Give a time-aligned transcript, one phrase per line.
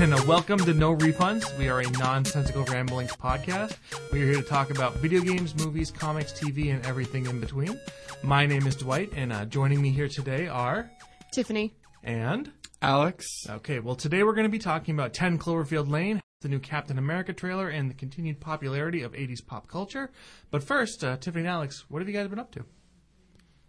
[0.00, 1.56] and uh, welcome to No Refunds.
[1.58, 3.76] We are a nonsensical ramblings podcast.
[4.12, 7.78] We are here to talk about video games, movies, comics, TV, and everything in between.
[8.22, 10.90] My name is Dwight, and uh, joining me here today are
[11.32, 11.74] Tiffany.
[12.02, 12.50] and
[12.82, 13.26] Alex.
[13.48, 13.78] okay.
[13.80, 17.34] Well, today we're going to be talking about 10 Cloverfield Lane, the new Captain America
[17.34, 20.10] trailer, and the continued popularity of 80s pop culture.
[20.50, 22.64] But first, uh, Tiffany and Alex, what have you guys been up to?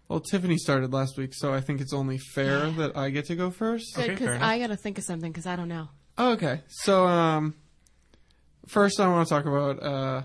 [0.08, 3.36] Well, Tiffany started last week, so I think it's only fair that I get to
[3.36, 3.96] go first.
[3.96, 4.48] Good, Okay, fair because enough.
[4.50, 5.90] I gotta think of something because I don't know.
[6.22, 6.62] Oh, okay.
[6.68, 7.56] So, um,
[8.68, 10.22] first I want to talk about uh,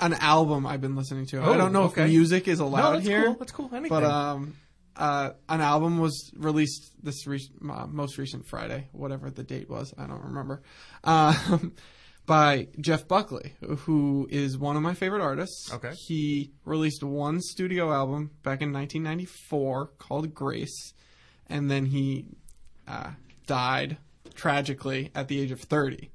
[0.00, 1.38] an album I've been listening to.
[1.38, 2.02] Oh, I don't know okay.
[2.02, 3.34] if music is allowed no, that's here, cool.
[3.34, 3.70] That's cool.
[3.72, 3.90] Anything.
[3.90, 4.56] but um,
[4.96, 9.94] uh, an album was released this re- uh, most recent Friday, whatever the date was.
[9.96, 10.62] I don't remember.
[11.04, 11.74] Um,
[12.26, 15.72] by Jeff Buckley, who is one of my favorite artists.
[15.72, 15.92] Okay.
[16.08, 20.92] He released one studio album back in 1994 called Grace,
[21.46, 22.26] and then he
[22.88, 23.10] uh,
[23.46, 23.98] died
[24.38, 26.10] tragically at the age of 30.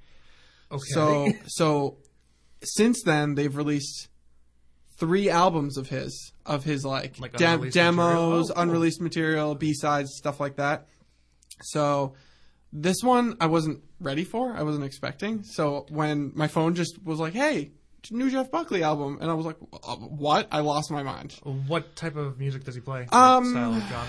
[0.72, 0.80] okay.
[0.94, 1.98] So, so
[2.64, 4.08] since then they've released
[4.98, 7.92] three albums of his, of his like, Like de- unreleased material?
[7.94, 8.64] demos, Oh, cool.
[8.64, 10.88] unreleased material, B sides, stuff like that.
[11.62, 12.14] So
[12.72, 14.54] this one I wasn't ready for.
[14.54, 15.44] I wasn't expecting.
[15.44, 17.72] So when my phone just was like, "Hey,
[18.12, 21.34] new Jeff Buckley album," and I was like, "Uh, "What?" I lost my mind.
[21.68, 23.08] what type of music does he play?
[23.12, 24.08] Um, Style, genre?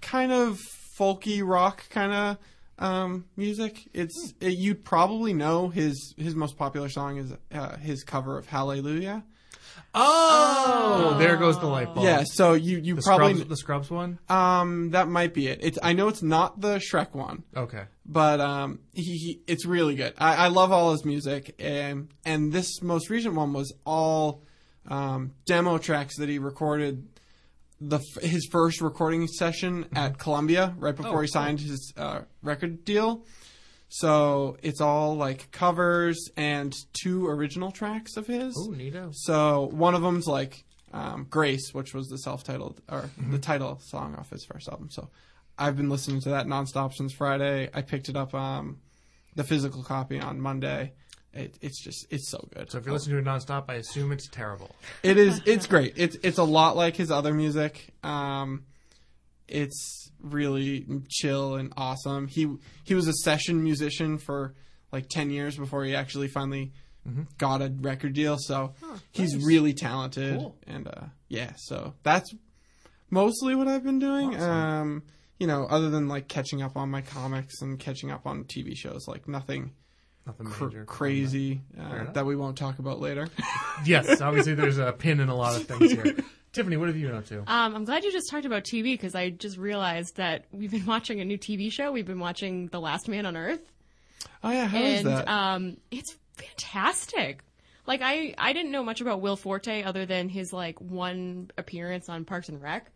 [0.00, 0.60] Kind of
[0.98, 2.38] folky rock kind of
[2.78, 3.88] um, music.
[3.92, 4.46] It's Hmm.
[4.46, 9.24] it, you'd probably know his his most popular song is uh, his cover of Hallelujah.
[9.96, 12.04] Oh, there goes the light bulb.
[12.04, 14.18] Yeah, so you you the probably Scrubs, the Scrubs one.
[14.28, 15.60] um that might be it.
[15.62, 17.44] It's I know it's not the Shrek one.
[17.56, 17.84] Okay.
[18.04, 20.14] but um, he, he it's really good.
[20.18, 24.42] I, I love all his music, and and this most recent one was all
[24.88, 27.06] um, demo tracks that he recorded
[27.80, 31.32] the his first recording session at Columbia right before Oh, he cool.
[31.32, 33.24] signed his uh, record deal.
[33.88, 38.54] So it's all like covers and two original tracks of his.
[38.58, 39.12] Oh, neato.
[39.14, 43.32] So one of them's like um, Grace, which was the self-titled or Mm-hmm.
[43.32, 44.90] the title song off his first album.
[44.90, 45.10] So
[45.58, 47.68] I've been listening to that nonstop since Friday.
[47.72, 48.78] I picked it up um,
[49.36, 50.92] the physical copy on Monday.
[51.34, 52.70] It, it's just it's so good.
[52.70, 54.74] So if you're listening to it nonstop, I assume it's terrible.
[55.02, 55.94] it is it's great.
[55.96, 57.92] It's it's a lot like his other music.
[58.02, 58.64] Um,
[59.48, 62.28] it's really chill and awesome.
[62.28, 64.54] He he was a session musician for
[64.92, 66.72] like ten years before he actually finally
[67.38, 68.36] got a record deal.
[68.38, 68.74] So
[69.12, 69.44] he's nice.
[69.44, 70.38] really talented.
[70.38, 70.56] Cool.
[70.66, 72.32] And uh, yeah, so that's
[73.10, 74.34] mostly what I've been doing.
[74.34, 74.50] Awesome.
[74.50, 75.02] Um,
[75.38, 78.76] you know, other than like catching up on my comics and catching up on TV
[78.76, 79.72] shows, like nothing
[80.26, 80.84] Nothing cr- major.
[80.84, 83.28] crazy uh, that we won't talk about later.
[83.84, 86.16] Yes, obviously there's a pin in a lot of things here.
[86.52, 87.40] Tiffany, what have you been up to?
[87.40, 90.86] Um, I'm glad you just talked about TV because I just realized that we've been
[90.94, 91.90] watching a new TV show.
[91.90, 93.60] We've been watching The Last Man on Earth,
[94.44, 95.28] oh yeah, how is and that?
[95.28, 97.40] um, it's fantastic.
[97.86, 102.08] Like I, I didn't know much about Will Forte other than his like one appearance
[102.08, 102.90] on Parks and Rec.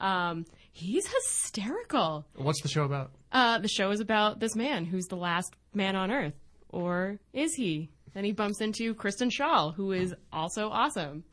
[0.00, 2.24] Um, he's hysterical.
[2.36, 3.10] What's the show about?
[3.32, 6.34] Uh, the show is about this man who's the last man on Earth,
[6.72, 7.90] or is he?
[8.14, 11.24] Then he bumps into Kristen Schaal, who is also awesome.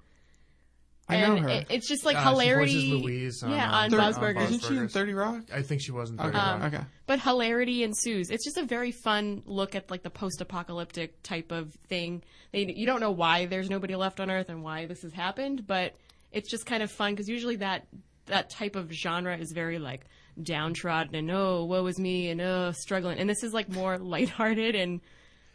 [1.09, 1.49] I know and her.
[1.49, 2.91] It, it's just like Uh, she hilarity.
[2.91, 4.43] voices Louise on, yeah, um, on Thir- Buzz on Burgers.
[4.43, 5.41] Buzz Isn't she in Thirty Rock?
[5.51, 6.19] I think she wasn't.
[6.19, 6.37] Okay.
[6.37, 6.65] Okay.
[6.67, 6.83] okay.
[7.07, 8.29] But hilarity ensues.
[8.29, 12.21] It's just a very fun look at like the post-apocalyptic type of thing.
[12.51, 15.65] They, you don't know why there's nobody left on Earth and why this has happened,
[15.65, 15.95] but
[16.31, 17.87] it's just kind of fun because usually that
[18.27, 20.05] that type of genre is very like
[20.41, 24.75] downtrodden and oh woe is me and oh struggling, and this is like more lighthearted
[24.75, 25.01] and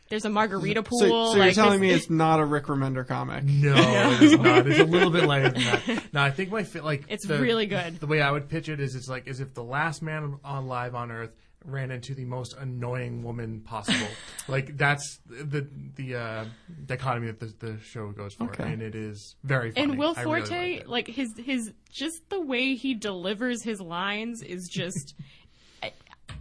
[0.08, 0.98] there's a margarita pool.
[1.00, 3.44] So, so you're like, telling me it's not a Rick Remender comic?
[3.44, 4.66] No, it is not.
[4.66, 6.02] It's a little bit lighter than that.
[6.12, 7.98] No, I think my fi- like It's the- really good.
[8.00, 10.66] The way I would pitch it is, it's like as if the last man on
[10.68, 11.30] live on Earth
[11.66, 14.06] ran into the most annoying woman possible.
[14.48, 16.44] like that's the the uh,
[16.84, 18.70] dichotomy that the, the show goes for, Okay.
[18.70, 19.84] and it is very funny.
[19.92, 20.88] and Will I really Forte, liked it.
[20.90, 25.14] like his his just the way he delivers his lines is just.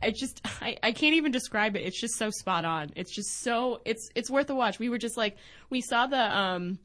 [0.01, 1.81] I, I just I, I can't even describe it.
[1.81, 2.91] It's just so spot on.
[2.95, 4.79] It's just so it's it's worth a watch.
[4.79, 5.37] We were just like
[5.69, 6.79] we saw the um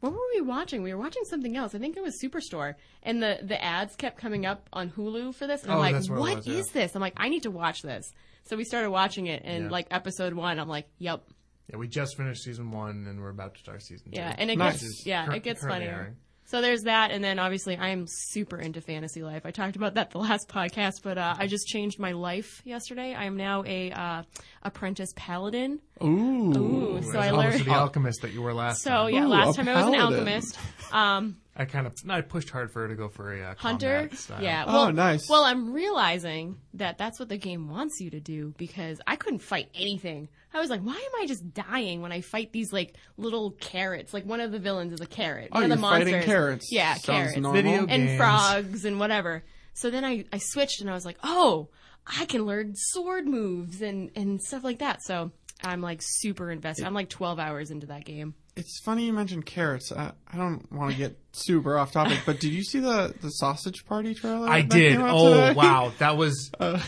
[0.00, 0.82] what were we watching?
[0.82, 1.74] We were watching something else.
[1.76, 5.46] I think it was Superstore, and the the ads kept coming up on Hulu for
[5.46, 5.62] this.
[5.62, 6.54] And I'm Oh, like, that's what it what was, yeah.
[6.54, 6.94] is this?
[6.96, 8.12] I'm like, I need to watch this.
[8.44, 9.70] So we started watching it, and Yeah.
[9.70, 11.22] like episode one, I'm like, yep,
[11.70, 14.16] yeah, we just finished season one, and we're about to start season two.
[14.18, 14.80] yeah, and it Nice.
[14.82, 16.16] gets yeah, it gets currently funnier.
[16.52, 16.62] Airing.
[16.62, 19.42] So there's that, and then obviously I'm super into fantasy life.
[19.44, 23.14] I talked about that the last podcast, but uh, I just changed my life yesterday.
[23.14, 24.22] I am now a uh,
[24.62, 25.80] apprentice paladin.
[26.02, 26.52] Ooh.
[26.56, 27.64] Ooh, so I learned.
[27.64, 28.82] the alchemist that you were last.
[28.82, 29.14] So time.
[29.14, 30.18] yeah, Ooh, last time I was an paladin.
[30.18, 30.58] alchemist.
[30.92, 34.00] Um, I kind of I pushed hard for her to go for a uh, Hunter.
[34.00, 34.42] combat style.
[34.42, 34.64] Yeah.
[34.66, 35.28] Oh, Well, nice.
[35.28, 39.40] Well, I'm realizing that that's what the game wants you to do because I couldn't
[39.40, 40.28] fight anything.
[40.54, 44.14] I was like, why am I just dying when I fight these like little carrots?
[44.14, 45.48] Like one of the villains is a carrot.
[45.52, 46.68] Oh, one of the you're fighting carrots.
[46.72, 47.36] Yeah, Sounds carrots.
[47.36, 47.62] normal.
[47.62, 48.16] Video and games.
[48.18, 49.44] frogs and whatever.
[49.74, 51.68] So then I, I switched and I was like, oh,
[52.06, 55.02] I can learn sword moves and, and stuff like that.
[55.02, 55.32] So
[55.62, 56.86] I'm like super invested.
[56.86, 58.34] I'm like 12 hours into that game.
[58.54, 59.90] It's funny you mentioned carrots.
[59.92, 63.30] I, I don't want to get super off topic, but did you see the, the
[63.30, 64.46] sausage party trailer?
[64.46, 64.92] I that did.
[64.92, 65.52] came out Oh today?
[65.56, 66.50] wow, that was.
[66.60, 66.78] Uh,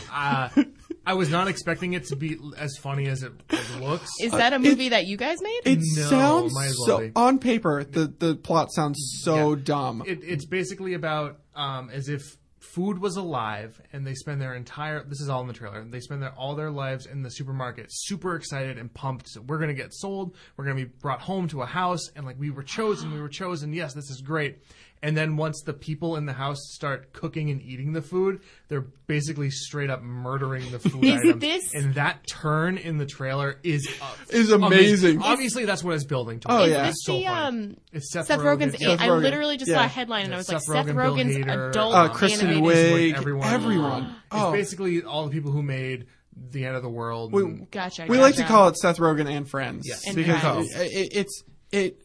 [1.07, 4.09] I was not expecting it to be as funny as it, it looks.
[4.21, 5.61] Is that a movie that you guys made?
[5.65, 7.11] It No, sounds might as well so be.
[7.15, 7.83] on paper.
[7.83, 9.61] The the plot sounds so Yeah.
[9.63, 10.03] dumb.
[10.05, 12.37] it, it's basically about um, as if
[12.75, 16.01] food was alive and they spend their entire this is all in the trailer they
[16.01, 19.29] spend their, all their lives in the supermarket super excited and pumped.
[19.29, 22.09] So we're going to get sold we're going to be brought home to a house
[22.17, 24.57] and like we were chosen we were chosen yes this is great
[25.05, 28.81] and then once the people in the house start cooking and eating the food they're
[29.07, 33.59] basically straight up murdering the food Is items this- and that turn in the trailer
[33.63, 35.21] is uh, Is amazing.
[35.21, 36.87] obviously that's what it's building to Oh, It's yeah.
[36.89, 37.47] Is so the, funny.
[37.69, 38.75] um, it's Seth, Seth Rogen's.
[38.75, 38.79] Rogen.
[38.79, 39.21] Seth I Rogen.
[39.21, 39.77] literally just Yeah.
[39.77, 42.09] saw a headline and I was Seth like, Seth Rogen, Bill Rogen's Hader, adult uh,
[42.09, 43.13] Kristen animated.
[43.13, 43.47] Wiig, everyone.
[43.47, 44.03] everyone.
[44.03, 44.51] It's Oh.
[44.51, 46.07] basically all the people who made
[46.51, 47.31] the end of the world.
[47.31, 48.05] We- and- Gotcha.
[48.09, 50.05] We like to call it Seth Rogen and Friends Yes.
[50.07, 50.75] And because Friends.
[50.75, 51.99] it, it, it's it.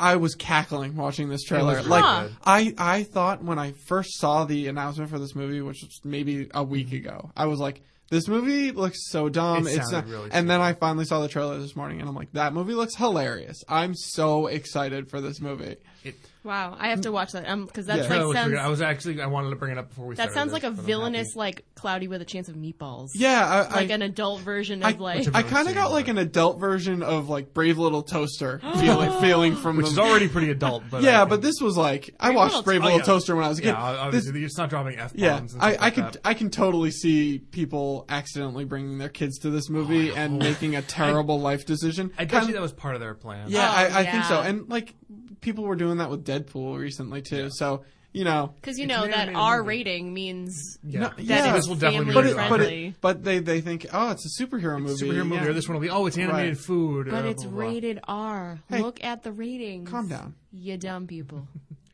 [0.00, 1.76] I was cackling watching this trailer.
[1.76, 5.82] was like I, I thought when I first saw the announcement for this movie, which
[5.82, 9.92] was maybe a week ago, I was like, "This movie looks so dumb." It it's
[9.92, 10.08] not.
[10.08, 12.74] really and then I finally saw the trailer this morning, and I'm like, "That movie
[12.74, 15.76] looks hilarious." I'm so excited for this movie.
[16.02, 18.00] it, Wow, I have to watch that um because that Yeah.
[18.04, 18.54] like trailer sounds.
[18.54, 20.34] I was actually I wanted to bring it up before we that started.
[20.34, 23.10] sounds this, like a villainous like cloudy with a chance of meatballs.
[23.14, 25.26] Yeah, I, like I, an adult version I, of like.
[25.34, 29.20] I kind of got seen, like an adult version of like Brave Little Toaster feeling
[29.20, 30.84] feeling from which the is already pretty adult.
[30.90, 33.04] But yeah, but this was like I Brave watched Little- Brave Oh, Little yeah.
[33.04, 33.68] Toaster when I was a kid.
[33.68, 35.20] yeah, This- obviously it's not dropping f bombs.
[35.20, 36.16] yeah, and stuff I, like I could that.
[36.24, 40.80] I can totally see people accidentally bringing their kids to this movie and making a
[41.00, 42.12] terrible life decision.
[42.16, 43.50] I bet Kind you of- that was part of their plan.
[43.50, 44.40] yeah, Oh, I, I think so.
[44.40, 44.94] And like
[45.40, 47.48] people were doing that with Deadpool recently too.
[47.50, 49.68] So you know, Because you know that animated R movie.
[49.68, 51.00] rating means yeah.
[51.00, 51.44] No, that yeah.
[51.54, 52.86] it's This will definitely but be it, family but friendly.
[52.88, 54.94] it, but they they think oh it's a superhero movie.
[55.04, 55.44] superhero movie.
[55.44, 55.50] Yeah.
[55.50, 56.58] Or this one will be oh it's animated Right.
[56.58, 57.06] food.
[57.08, 57.70] but uh, it's blah, blah, blah.
[57.70, 58.58] rated R.
[58.68, 58.82] Hey.
[58.82, 59.88] Look at the ratings.
[59.88, 60.34] Calm down.
[60.52, 61.46] You dumb people.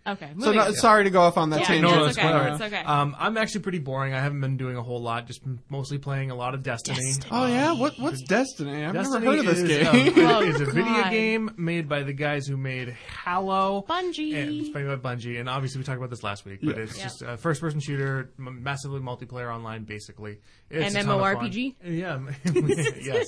[0.07, 0.31] Okay.
[0.39, 1.91] So no, sorry to go off on that Yeah, tangent.
[1.93, 2.33] no, No, it's it's okay.
[2.33, 2.53] fine.
[2.53, 2.83] It's okay.
[2.85, 4.15] Um, I'm actually pretty boring.
[4.15, 5.27] I haven't been doing a whole lot.
[5.27, 6.97] Just mostly playing a lot of Destiny.
[6.99, 7.29] Destiny.
[7.33, 8.85] Oh yeah, what what's Destiny?
[8.85, 9.69] I've Destiny never heard of this is,
[10.15, 10.27] game.
[10.27, 13.85] um, Oh, it is a video game made by the guys who made Halo.
[13.89, 14.35] Bungie.
[14.37, 16.83] And it's made by Bungie, and obviously we talked about this last week, but Yeah.
[16.83, 17.03] it's Yeah.
[17.05, 20.39] just a first-person shooter, massively multiplayer online, basically.
[20.71, 21.37] It's a ton of fun.
[21.37, 21.75] MMORPG?
[21.85, 22.19] Yeah,
[23.03, 23.27] yes.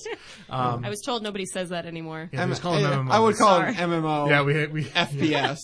[0.51, 2.29] Um, I was told nobody says that anymore.
[2.33, 3.11] yeah, M- just call I, MMOs.
[3.11, 3.71] I would call Sorry.
[3.73, 4.29] it MMO.
[4.29, 5.59] Yeah, we we FPS.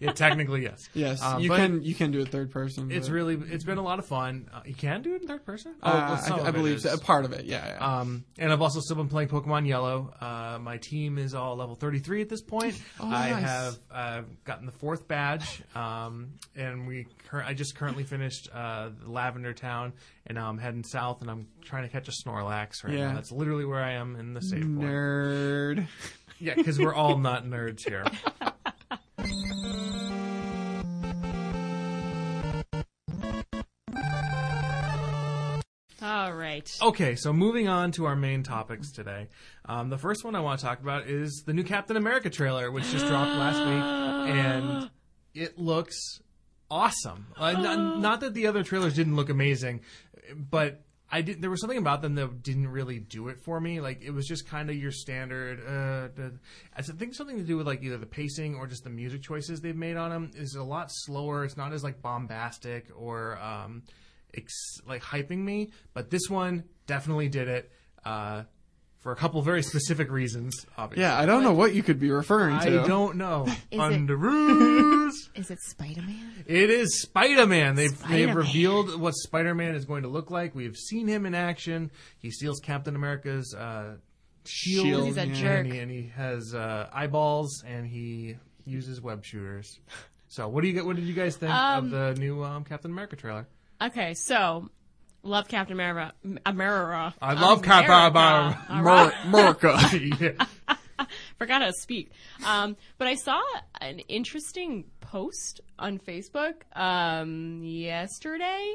[0.00, 0.88] Yeah, technically yes.
[0.94, 2.90] yes, Um, you can you can do it third person.
[2.90, 4.48] It's but- really it's been a lot of fun.
[4.52, 5.74] Uh, you can do it in third person.
[5.82, 6.96] Oh, Uh, well, I, I believe so.
[6.98, 7.44] part of it.
[7.46, 7.98] Yeah, yeah.
[8.00, 10.12] Um, and I've also still been playing Pokemon Yellow.
[10.20, 12.80] Uh, my team is all level 33 at this point.
[13.00, 13.42] Oh, I nice.
[13.42, 18.90] have uh, gotten the fourth badge, um, and we cur- I just currently finished uh,
[19.06, 19.92] Lavender Town,
[20.26, 23.08] and now I'm heading south, and I'm trying to catch a Snorlax right Yeah.
[23.08, 23.14] now.
[23.14, 24.80] That's literally where I am in the save point.
[24.80, 25.86] Nerd.
[26.38, 28.04] Yeah, because we're all not nerds here.
[36.02, 36.68] All right.
[36.80, 39.28] Okay, so moving on to our main topics today.
[39.66, 42.70] Um, the first one I want to talk about is the new Captain America trailer,
[42.70, 44.90] which just dropped last week, and
[45.34, 46.20] it looks
[46.70, 47.26] awesome.
[47.36, 49.82] Uh, not, not that the other trailers didn't look amazing,
[50.34, 51.42] but I did.
[51.42, 53.80] There was something about them that didn't really do it for me.
[53.80, 55.60] Like it was just kind of your standard.
[55.66, 56.30] Uh,
[56.76, 59.60] I think something to do with like either the pacing or just the music choices
[59.60, 61.44] they've made on them is a lot slower.
[61.44, 63.38] It's not as like bombastic or.
[63.38, 63.82] Um,
[64.34, 67.72] ex- like hyping me, but this one definitely did it
[68.04, 68.44] uh,
[69.00, 70.54] for a couple very specific reasons.
[70.76, 72.82] Obviously, Yeah, I don't know what you could be referring to.
[72.82, 73.46] I don't know.
[73.70, 75.12] it- Underoos.
[75.34, 76.44] Is it Spider Man?
[76.46, 77.74] it is Spider Man.
[77.74, 78.36] They've they've Spider-Man.
[78.36, 80.54] revealed what Spider Man is going to look like.
[80.54, 81.90] We've seen him in action.
[82.18, 83.96] He steals Captain America's uh,
[84.46, 84.86] shield.
[84.86, 85.34] Shield, He's a yeah.
[85.34, 85.64] jerk.
[85.66, 89.80] and he, and he has uh, eyeballs and he uses web shooters.
[90.28, 90.84] So what do you get?
[90.86, 93.48] What did you guys think Um, of the new um, Captain America trailer?
[93.82, 94.68] Okay, so
[95.22, 96.12] love Captain America.
[96.46, 97.14] America.
[97.20, 98.18] I love Captain America.
[98.18, 98.66] America.
[98.70, 99.12] All right.
[99.26, 100.20] Merca.
[100.38, 101.06] yeah.
[101.38, 102.10] Forgot how to speak.
[102.46, 103.40] Um, but I saw
[103.80, 108.74] an interesting post on Facebook um, yesterday,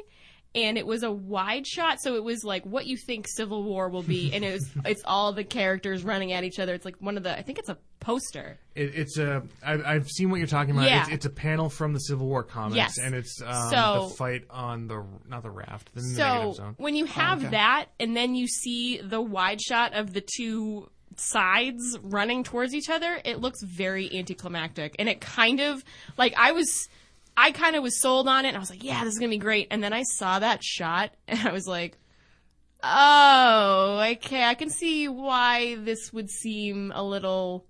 [0.54, 3.88] and it was a wide shot, so it was like what you think Civil War
[3.88, 6.72] will be, and it was it's all the characters running at each other.
[6.74, 8.58] It's like one of the I think it's a poster.
[8.74, 9.42] It, it's a.
[9.64, 10.88] I, I've seen what you're talking about.
[10.88, 11.02] Yeah.
[11.02, 12.98] It's, it's a panel from the Civil War comics, Yes.
[13.02, 16.74] and it's um, So- the fight on the not the raft, the So negative zone.
[16.78, 17.50] when you have okay.
[17.50, 22.88] that, and then you see the wide shot of the two sides running towards each
[22.90, 25.84] other, it looks very anticlimactic, and it kind of
[26.16, 26.88] like I was.
[27.36, 29.30] I kind of was sold on it, and I was like, "Yeah, this is gonna
[29.30, 31.98] be great." And then I saw that shot, and I was like,
[32.82, 37.66] "Oh, okay, I can see why this would seem a little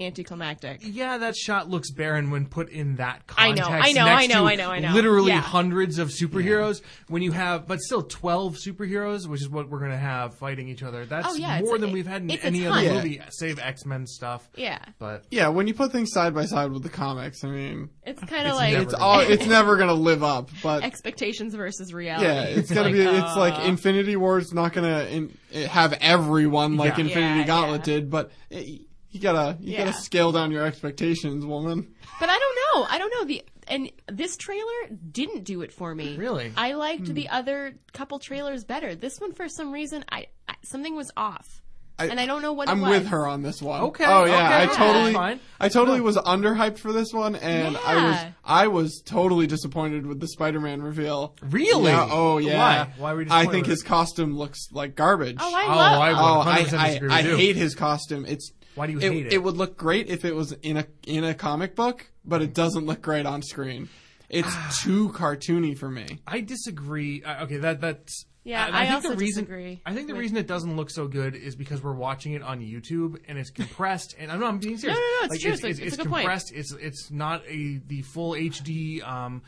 [0.00, 3.38] anticlimactic." Yeah, that shot looks barren when put in that context.
[3.38, 3.88] I know, context.
[3.88, 4.92] I know, next I know, to I know, I know.
[4.94, 5.40] Literally Yeah.
[5.40, 6.82] hundreds of superheroes.
[7.08, 10.68] When you have, but still twelve superheroes, which is what we're going to have fighting
[10.68, 11.04] each other.
[11.06, 12.94] That's Oh, yeah, it's more a- than we've had in any other Yeah.
[12.94, 14.48] movie, save X Men stuff.
[14.56, 17.90] Yeah, But Yeah, when you put things side by side with the comics, I mean,
[18.06, 20.50] it's kind of like it's all it's never gonna live up.
[20.62, 22.26] But expectations versus reality.
[22.26, 23.00] yeah, it's gonna Like, be.
[23.02, 25.36] It's like Infinity War is not gonna in,
[25.68, 27.04] have everyone like Yeah.
[27.04, 27.94] Infinity Yeah, Gauntlet yeah.
[27.94, 29.84] did, but it, you gotta you Yeah.
[29.86, 31.94] gotta scale down your expectations, woman.
[32.18, 32.86] But I don't know.
[32.90, 36.16] I don't know the and this trailer didn't do it for me.
[36.16, 36.52] Really?
[36.56, 37.14] I liked Hmm.
[37.14, 38.94] the other couple trailers better.
[38.96, 41.62] This one, for some reason, I, I something was off,
[41.96, 42.90] I- and I don't know what I'm it was.
[43.00, 43.80] with her on this one.
[43.82, 45.40] Okay, Oh yeah, okay, I totally, fine.
[45.60, 46.04] I totally No.
[46.04, 50.82] was underhyped for this one, and I was, I was totally disappointed with the Spider-Man
[50.82, 51.36] reveal.
[51.42, 51.84] Really?
[51.92, 52.56] Yeah, oh yeah.
[52.86, 52.92] Why?
[52.98, 53.86] Why were you I think his it?
[53.86, 55.36] costume looks like garbage.
[55.38, 56.00] Oh, I Oh, love.
[56.00, 58.24] I- Oh, I, 100% I, I hate his costume.
[58.26, 59.32] It's Why do you it, hate it?
[59.32, 62.54] it would look great if it was in a in a comic book, but it
[62.54, 63.88] doesn't look great on screen.
[64.28, 64.76] It's Ah.
[64.84, 66.20] too cartoony for me.
[66.26, 67.22] I disagree.
[67.24, 70.12] Uh, okay, that that's Yeah, and I think also the reason, disagree I think the
[70.14, 73.36] with- reason it doesn't look so good is because we're watching it on YouTube and
[73.38, 74.14] it's compressed.
[74.18, 74.96] and I'm not I'm being serious.
[74.98, 75.50] No, no, no, it's like, true.
[75.52, 76.22] It's, It's- it's, it's a good point.
[76.22, 76.52] compressed.
[76.54, 79.42] It's it's not a the full HD um,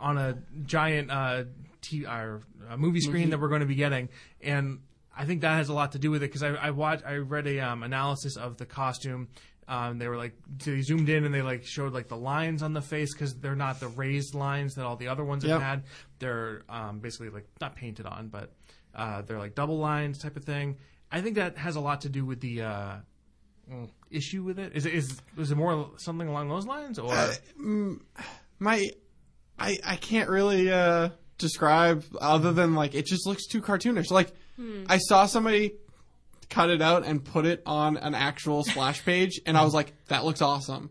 [0.00, 1.44] on a giant uh,
[1.80, 4.08] t- or, uh, movie screen that we're going to be getting,
[4.42, 4.80] and
[5.16, 7.16] I think that has a lot to do with it because I I watched I
[7.16, 9.28] read a um, analysis of the costume.
[9.66, 12.74] Um, they were like they zoomed in and they like showed like the lines on
[12.74, 15.60] the face because they're not the raised lines that all the other ones have Yep.
[15.62, 15.82] had.
[16.18, 18.52] They're um, basically like not painted on, but
[18.94, 20.76] uh, they're like double lines type of thing.
[21.10, 22.96] I think that has a lot to do with the uh,
[23.70, 24.72] mm, issue with it.
[24.74, 27.14] Is it is is it more something along those lines or
[28.58, 28.88] My,
[29.58, 34.10] I I can't really uh, describe other than like it just looks too cartoonish.
[34.10, 34.84] Like Hmm.
[34.88, 35.74] I saw somebody
[36.50, 39.92] cut it out and put it on an actual splash page, and I was like,
[40.08, 40.90] that looks awesome.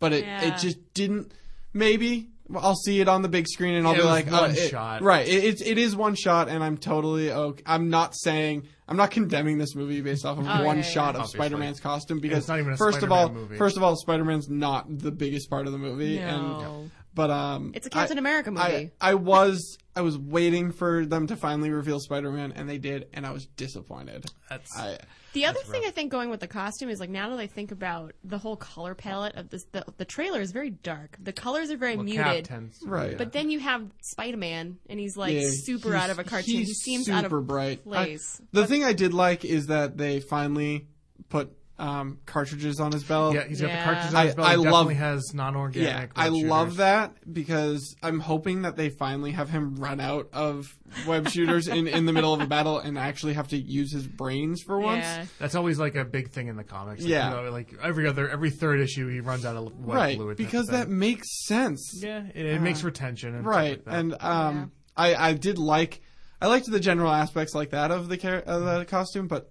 [0.00, 0.42] But it Yeah.
[0.54, 1.32] it just didn't.
[1.72, 4.44] Maybe I'll see it on the big screen and I'll Yeah, be like, one oh,
[4.52, 5.02] it- shot.
[5.02, 5.26] right?
[5.26, 7.62] It, it's it is one shot, and I'm totally okay.
[7.66, 10.90] I'm not saying I'm not condemning this movie based off of Oh, one yeah, yeah,
[10.90, 11.08] shot yeah.
[11.10, 11.38] of Obviously.
[11.38, 13.56] Spider-Man's costume because not even a first of Spider-Man all, movie.
[13.56, 16.90] first of all, Spider-Man's not the biggest part of the movie, and No.
[17.14, 18.62] But um, It's a Captain I- America movie.
[18.62, 23.06] I, I was I was waiting for them to finally reveal Spider-Man, and they did,
[23.14, 24.26] and I was disappointed.
[24.50, 24.98] that's I
[25.34, 27.70] The other thing I think going with the costume is like now that I think
[27.70, 31.16] about the whole color palette of this, the, the trailer is very dark.
[31.22, 32.44] The colors are very well, muted.
[32.46, 33.16] tends Right.
[33.16, 36.24] But then you have Spider Man, and he's like yeah, super he's- out of a
[36.24, 36.56] cartoon.
[36.56, 37.80] he's He seems super out of bright.
[37.86, 38.40] I- place.
[38.52, 40.88] the thing I did like is that they finally
[41.28, 43.34] put um, cartridges on his belt.
[43.34, 44.48] Yeah, he's got the cartridges on his I- belt.
[44.48, 45.88] I He love- definitely has non-organic.
[45.88, 46.76] Yeah, web I love shooters.
[46.78, 50.66] that because I'm hoping that they finally have him run out of
[51.06, 54.06] web shooters in, in the middle of a battle and actually have to use his
[54.06, 55.02] brains for once.
[55.04, 55.24] Yeah.
[55.40, 57.02] That's always like a big thing in the comics.
[57.02, 57.30] Like, Yeah.
[57.40, 60.36] you know, like every other every third issue, he runs out of web Right, fluid.
[60.38, 60.80] type because of thing.
[60.80, 62.00] that makes sense.
[62.02, 63.34] yeah, it, it makes retention.
[63.34, 63.94] And stuff right like that.
[63.94, 66.00] and um I, I did like
[66.40, 69.50] i liked the general aspects like that of the char- of the costume but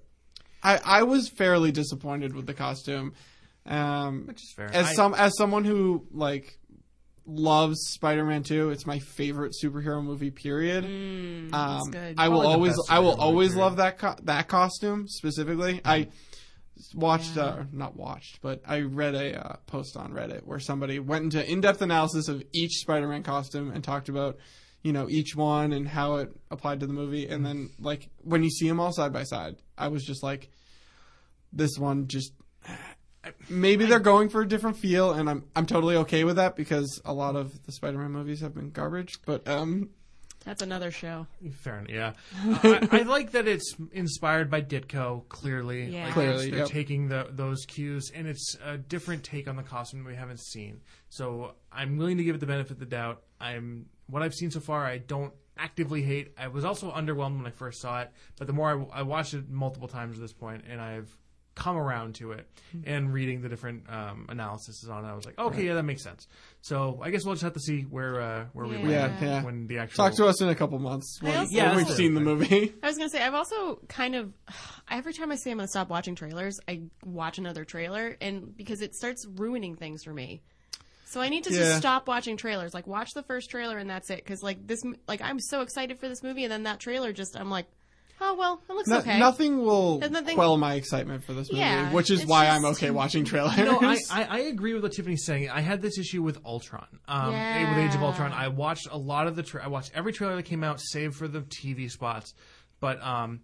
[0.64, 3.14] i i was fairly disappointed with the costume
[3.66, 4.68] um which is fair.
[4.74, 6.58] as I- some as someone who like
[7.26, 10.84] loves spider-man 2 it's my favorite superhero movie period.
[10.84, 12.16] Mm, um that's good.
[12.18, 15.80] i will always i will always love that co- that costume specifically.
[15.86, 16.10] I
[16.96, 21.24] watched uh, not watched but i read a uh, post on reddit where somebody went
[21.24, 24.38] into in-depth analysis of each spider-man costume and talked about
[24.82, 27.26] you know each one and how it applied to the movie.
[27.28, 30.50] And then like when you see them all side by side i was just like
[31.52, 32.34] this one just
[33.50, 37.02] maybe they're going for a different feel and i'm i'm totally okay with that because
[37.06, 39.90] a lot of the spider-man movies have been garbage but um
[40.46, 41.26] That's another show.
[41.62, 41.90] Fair enough.
[41.90, 42.14] Yeah,
[42.46, 45.30] Uh, I, I like that it's inspired by Ditko.
[45.30, 46.06] Clearly, Yeah.
[46.06, 46.68] Like, Clearly, they're yep.
[46.68, 50.82] taking the, those cues, and it's a different take on the costume we haven't seen.
[51.08, 53.24] So I'm willing to give it the benefit of the doubt.
[53.40, 54.84] I'm what I've seen so far.
[54.86, 56.34] I don't actively hate.
[56.38, 59.34] I was also underwhelmed when I first saw it, but the more I, I watched
[59.34, 61.16] it multiple times at this point, and I've
[61.56, 62.48] come around to it
[62.84, 66.02] and reading the different um, analyses on it, I was like, okay, yeah, that makes
[66.02, 66.28] sense.
[66.62, 68.88] So I guess we'll just have to see where uh, where we Yeah.
[68.88, 69.44] land Yeah, yeah.
[69.44, 71.94] when the actual Talk to us in a couple months when, also- when we've Yeah,
[71.96, 72.74] seen the movie.
[72.82, 74.34] I was gonna say I've also kind of
[74.90, 78.82] every time I say I'm gonna stop watching trailers, I watch another trailer, and because
[78.82, 80.42] it starts ruining things for me.
[81.14, 81.60] So I need to Yeah.
[81.60, 82.74] just stop watching trailers.
[82.74, 84.18] Like watch the first trailer and that's it.
[84.18, 87.38] Because like this, like I'm so excited for this movie, and then that trailer just
[87.40, 87.68] I'm like,
[88.20, 89.20] oh well, it looks No- okay.
[89.20, 92.66] Nothing will nothing- quell my excitement for this movie, Yeah, which is it's why I'm
[92.66, 93.56] okay watching trailers.
[93.58, 95.50] No, I, I, I agree with what Tiffany's saying.
[95.52, 96.88] I had this issue with Ultron.
[97.08, 97.70] Um, Yeah.
[97.76, 99.44] With Age of Ultron, I watched a lot of the.
[99.44, 102.34] Tra- I watched every trailer that came out, save for the TV spots.
[102.80, 103.42] But um,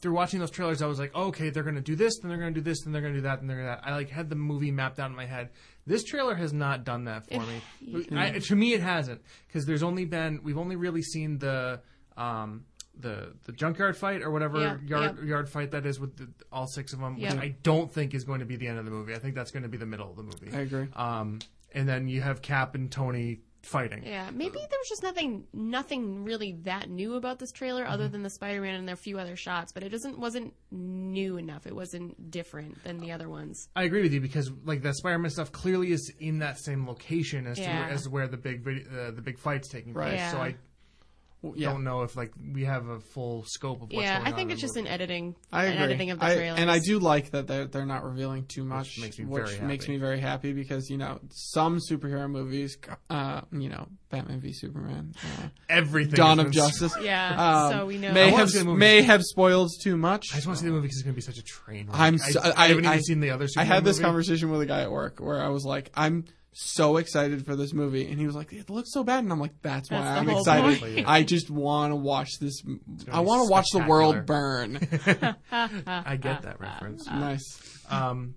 [0.00, 2.30] through watching those trailers, I was like, oh, okay, they're going to do this, then
[2.30, 3.80] they're going to do this, then they're going to do that, and they're going to
[3.82, 3.86] that.
[3.86, 5.50] I like had the movie mapped out in my head.
[5.90, 8.06] This trailer has not done that for me.
[8.16, 11.80] I, to me, it hasn't because there's only been we've only really seen the.
[12.16, 12.64] Um,
[12.98, 15.28] the, the junkyard fight or whatever Yeah, yard yeah.
[15.28, 18.24] yard fight that is with the, all six of them, which I don't think is
[18.24, 19.14] going to be the end of the movie.
[19.14, 20.50] I think that's going to be the middle of the movie.
[20.52, 20.86] I agree.
[20.94, 21.38] Um,
[21.72, 24.04] and then you have Cap and Tony fighting.
[24.04, 28.12] Yeah, maybe there was just nothing, nothing really that new about this trailer, other Mm-hmm.
[28.12, 29.72] than the Spider-Man and their few other shots.
[29.72, 31.66] But it doesn't wasn't new enough.
[31.66, 33.68] It wasn't different than the other ones.
[33.76, 37.46] I agree with you because like the Spider-Man stuff clearly is in that same location
[37.46, 37.80] as to Yeah.
[37.80, 40.04] where, as where the big uh, the big fight's taking place.
[40.06, 40.14] Right.
[40.14, 40.30] Yeah.
[40.32, 40.54] So I Well,
[41.56, 41.70] yeah.
[41.70, 44.50] don't know if like we have a full scope of what's yeah, going I think
[44.50, 45.84] it's just an editing, I an agree.
[45.84, 46.60] editing of the I- trailers.
[46.60, 49.66] and I do like that they're they're not revealing too much, makes me which very
[49.66, 49.92] makes happy.
[49.92, 52.76] me very happy because you know some superhero movies,
[53.08, 56.14] uh, you know, Batman v Superman, uh, everything.
[56.14, 58.12] Dawn of Justice, Yeah, um, so we know.
[58.12, 58.78] may have see the movie.
[58.78, 60.26] may have spoiled too much.
[60.32, 61.86] I just want to see the movie because it's going to be such a train.
[61.86, 61.98] wreck.
[61.98, 63.48] I'm so- I, I- haven't even I- seen the other.
[63.56, 64.04] I had this movie.
[64.06, 67.72] conversation with a guy at work where I was like, I'm so excited for this
[67.72, 70.20] movie, and he was like, "It looks so bad," and I'm like, "That's why That's
[70.20, 70.80] I'm excited.
[70.80, 71.08] point.
[71.08, 72.62] I just want to watch this.
[73.10, 74.76] I want to watch the world burn."
[75.52, 77.06] I get that reference.
[77.10, 77.84] nice.
[77.88, 78.34] Um,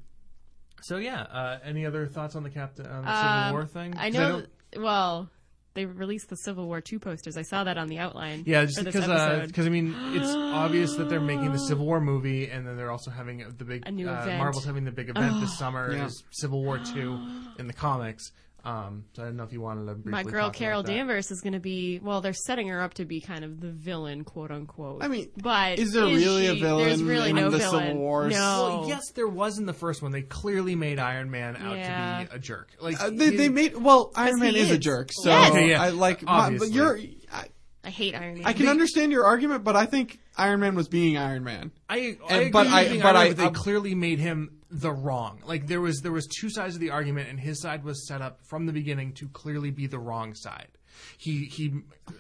[0.84, 3.94] so yeah, uh, any other thoughts on the Captain on the Um, Civil War thing?
[3.98, 4.30] I know.
[4.74, 5.30] don't- well,
[5.76, 7.36] they released the Civil War two posters.
[7.38, 8.44] I saw that on the outline.
[8.46, 9.48] Yeah, just this because episode.
[9.48, 12.92] because I mean it's obvious that they're making the Civil War movie, and then they're
[12.92, 14.38] also having the big A new uh, event.
[14.38, 15.58] Marvel's having the big event this Oh.
[15.58, 16.06] summer Yeah.
[16.06, 17.20] is Civil War two
[17.60, 18.32] in the comics.
[18.66, 20.10] Um, so I don't know if you wanted to.
[20.10, 20.94] My girl talk Carol about that.
[20.94, 22.00] Danvers is going to be.
[22.02, 25.04] Well, they're setting her up to be kind of the villain, quote unquote.
[25.04, 27.88] I mean, but is there really a villain There's really in no the villain.
[27.88, 28.30] Civil War?
[28.30, 28.38] No.
[28.38, 30.14] Well, yes, there was in the first one.
[30.14, 32.24] They clearly made Iron Man out Yeah.
[32.24, 32.70] to be a jerk.
[32.80, 34.12] Like Uh, they, he- they made well.
[34.16, 35.52] Iron Man he is a jerk, so Yes.
[35.52, 36.22] Okay, yeah, I like.
[36.24, 36.98] My, but you're.
[37.34, 37.48] I,
[37.84, 38.46] I hate Iron Man.
[38.46, 41.72] I can understand your argument, but I think Iron Man was being Iron Man.
[41.90, 43.44] I, I And- agree but with I- you being but Iron Man, I- but they
[43.44, 45.40] I'm- clearly made him the wrong.
[45.46, 48.22] Like there was there was two sides of the argument, and his side was set
[48.22, 50.70] up from the beginning to clearly be the wrong side.
[51.18, 51.74] He he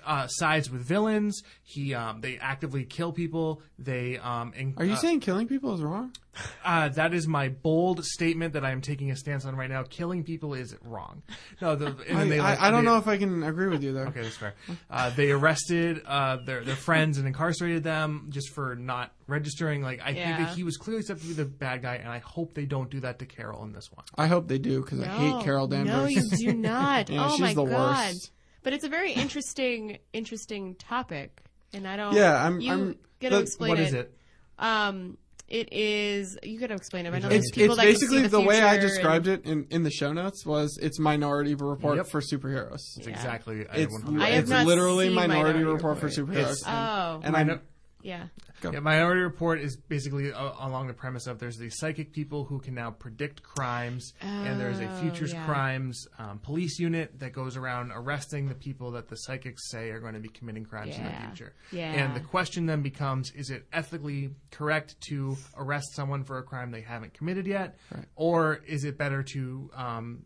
[0.05, 1.41] uh, sides with villains.
[1.63, 3.61] He um, they actively kill people.
[3.77, 6.13] They um, and, Are you uh, saying killing people is wrong?
[6.65, 9.83] uh, that is my bold statement that I am taking a stance on right now.
[9.83, 11.21] Killing people is wrong.
[11.61, 13.67] No, the, and I, they, I, like, I don't they- know if I can agree
[13.67, 14.07] with you there.
[14.07, 14.53] Okay, that's fair.
[14.89, 19.81] Uh, they arrested uh, their their friends and incarcerated them just for not registering.
[19.81, 22.19] Like I think that he was clearly set to be the bad guy, and I
[22.19, 24.05] hope they don't do that to Carol in this one.
[24.17, 25.93] I hope they do because I hate Carol Danvers.
[25.93, 27.09] No, you do not.
[27.09, 28.05] Yeah, oh she's my the god!
[28.07, 28.31] worst.
[28.63, 31.41] But it's a very interesting, interesting topic,
[31.73, 32.13] and I don't.
[32.15, 33.87] Yeah, I'm- You I'm- gotta explain What it.
[33.87, 34.17] is it?
[34.57, 35.17] Um,
[35.49, 36.37] it is.
[36.43, 37.09] You gotta explain it.
[37.09, 38.77] I know It's- there's It's, people it's that can see basically the, the, way I
[38.77, 42.07] described and- it in, in the show notes was it's Minority Report Yep.
[42.07, 42.79] for superheroes.
[42.97, 43.09] It's Yeah.
[43.13, 43.67] exactly.
[43.67, 46.37] I It's I have it's not literally seen Minority, Minority Report, for superheroes.
[46.61, 47.59] It's- Oh, and I I know.
[48.01, 48.27] yeah.
[48.63, 48.71] Go.
[48.71, 52.59] Yeah, Minority Report is basically uh, along the premise of there's these psychic people who
[52.59, 55.45] can now predict crimes, and there's a Oh, futures yeah.
[55.45, 59.99] crimes um, police unit that goes around arresting the people that the psychics say are
[59.99, 61.53] going to be committing crimes in the future.
[61.71, 61.91] Yeah.
[61.91, 66.71] And the question then becomes: Is it ethically correct to arrest someone for a crime
[66.71, 68.05] they haven't committed yet, Right.
[68.15, 70.23] or is it better to um,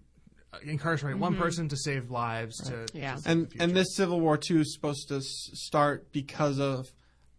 [0.63, 2.57] incarcerate one person to save lives?
[2.67, 2.97] To, Mm-hmm.
[2.97, 3.15] Yeah.
[3.15, 6.59] to save and the and this Civil War two is supposed to s- start because
[6.59, 6.91] of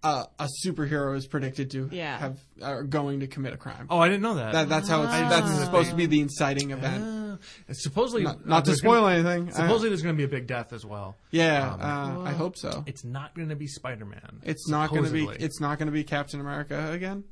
[0.02, 2.18] uh, a superhero is predicted to Yeah.
[2.18, 3.86] have are going to commit a crime.
[3.90, 4.52] oh, I didn't know that.
[4.52, 5.28] That, that's how it's Ah.
[5.28, 7.04] that's supposed to be the inciting event.
[7.04, 9.48] Uh, supposedly, Not, uh, not to spoil gonna- anything.
[9.50, 11.16] I- Supposedly, there's going to be a big death as well.
[11.30, 12.82] yeah, Um, uh, I hope so.
[12.86, 14.40] It's not going to be Spider Man.
[14.44, 15.26] It's not going to be.
[15.38, 17.24] It's not going to be Captain America again.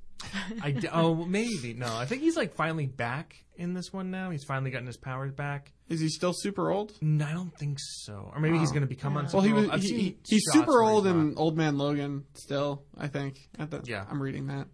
[0.62, 1.87] I d- oh, maybe no.
[1.94, 4.31] I think he's like finally back in this one now.
[4.31, 5.72] He's finally gotten his powers back.
[5.88, 6.92] Is he still super old?
[7.00, 8.31] No, I don't think so.
[8.35, 8.72] Or maybe he's Oh.
[8.72, 9.29] going to become Yeah.
[9.33, 9.68] Well, he was.
[9.68, 11.40] I've He, he- he's super old he's in not.
[11.40, 12.24] Old Man Logan.
[12.35, 13.38] Still, I think.
[13.59, 14.05] At the, Yeah.
[14.11, 14.66] I'm reading that.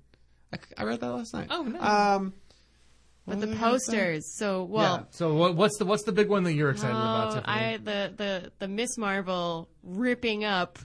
[0.52, 1.48] I, I read that last night.
[1.50, 1.80] Oh, no.
[1.80, 2.34] Um,
[3.26, 3.96] But the was I gonna say?
[3.96, 4.36] posters.
[4.36, 4.96] So well.
[5.00, 5.04] Yeah.
[5.10, 7.52] So what, what's the what's the big one that you're excited about, Oh, Tiffany?
[7.52, 10.78] I the the the Miss Marvel ripping up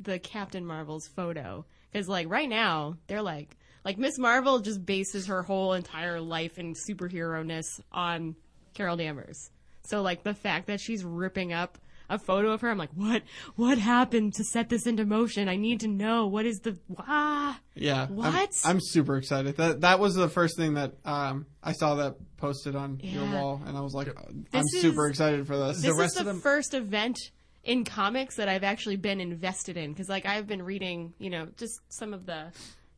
[0.00, 5.26] the Captain Marvel's photo because like right now they're like Like Miss Marvel just bases
[5.26, 8.36] her whole entire life and superhero ness on
[8.74, 9.50] Carol Danvers.
[9.84, 13.22] So like the fact that she's ripping up a photo of her, I'm like, what?
[13.56, 15.48] What happened to set this into motion?
[15.48, 17.58] I need to know what is the ah.
[17.74, 18.02] Yeah.
[18.02, 18.50] I'm- What?
[18.64, 19.56] I'm, super excited.
[19.56, 23.62] That that was the first thing that um, I saw that posted on your wall,
[23.66, 25.80] and I was like, I'm This super is- excited for this.
[25.80, 27.16] This rest is of the them- first event
[27.64, 31.48] in comics that I've actually been invested in because like I've been reading, you know,
[31.56, 32.52] just some of the,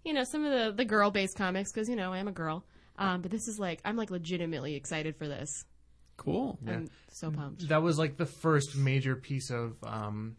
[0.04, 2.32] you know, some of the the girl based comics because you know I am a
[2.32, 2.64] girl.
[2.96, 5.64] Um, but this is like I'm like legitimately excited for this.
[6.16, 6.58] cool.
[6.66, 7.68] I'm so pumped.
[7.68, 10.36] That was like the first major piece of um,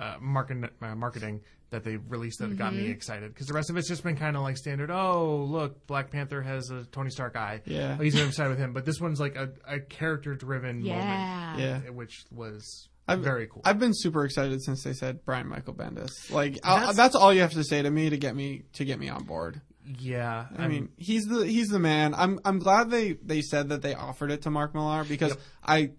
[0.00, 2.82] uh, market, uh, marketing that they released that got Mm-hmm.
[2.84, 4.90] me excited because the rest of it's just been kind of like standard.
[4.90, 7.60] Oh, look, Black Panther has a Tony Stark eye.
[7.66, 7.96] Yeah.
[7.98, 8.72] oh, he's gonna side with him.
[8.72, 11.56] But this one's like a, a character driven Yeah.
[11.58, 11.72] Yeah.
[11.78, 13.62] moment, which was I've- very cool.
[13.64, 16.30] I've been super excited since they said Brian Michael Bendis.
[16.30, 18.98] Like that's, That's- all you have to say to me to get me to get
[18.98, 19.60] me on board.
[19.98, 22.14] yeah, I mean, he's the he's the man.
[22.14, 25.40] I'm I'm glad they they said that they offered it to Mark Millar because Yep.
[25.64, 25.90] I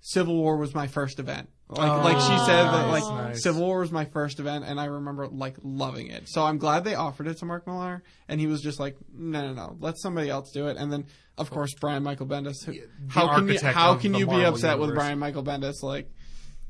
[0.00, 1.48] Civil War was my first event.
[1.68, 3.42] Like Oh, like she oh, said that like nice, nice.
[3.44, 6.28] Civil War was my first event and I remember like loving it.
[6.28, 9.42] So I'm glad they offered it to Mark Millar and he was just like no
[9.46, 11.06] no no let somebody else do it and then
[11.38, 12.64] of course Brian Michael Bendis.
[12.64, 12.74] who-
[13.08, 14.92] how can you how can you be upset with.
[14.94, 16.10] Brian Michael Bendis like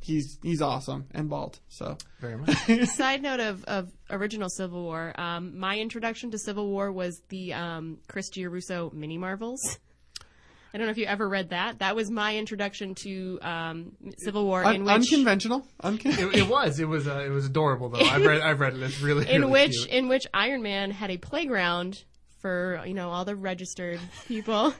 [0.01, 1.61] he's he's awesome and bald.
[1.69, 2.57] So very much.
[2.89, 7.53] Side note of, of original Civil War, um, my introduction to Civil War was the
[7.55, 9.79] um, Chris Giarrusso mini Marvels.
[10.73, 11.81] I don't know if you ever read that.
[11.81, 15.67] That was my introduction to um, Civil War, Un- in which unconventional.
[15.83, 16.79] Uncon- it, it was.
[16.79, 17.09] It was.
[17.09, 17.99] Uh, it was adorable though.
[17.99, 18.41] I've read.
[18.41, 18.83] I've read it.
[18.83, 19.29] It's really.
[19.29, 19.89] in really which cute.
[19.89, 22.05] in which Iron Man had a playground
[22.41, 24.73] for you know all the registered people,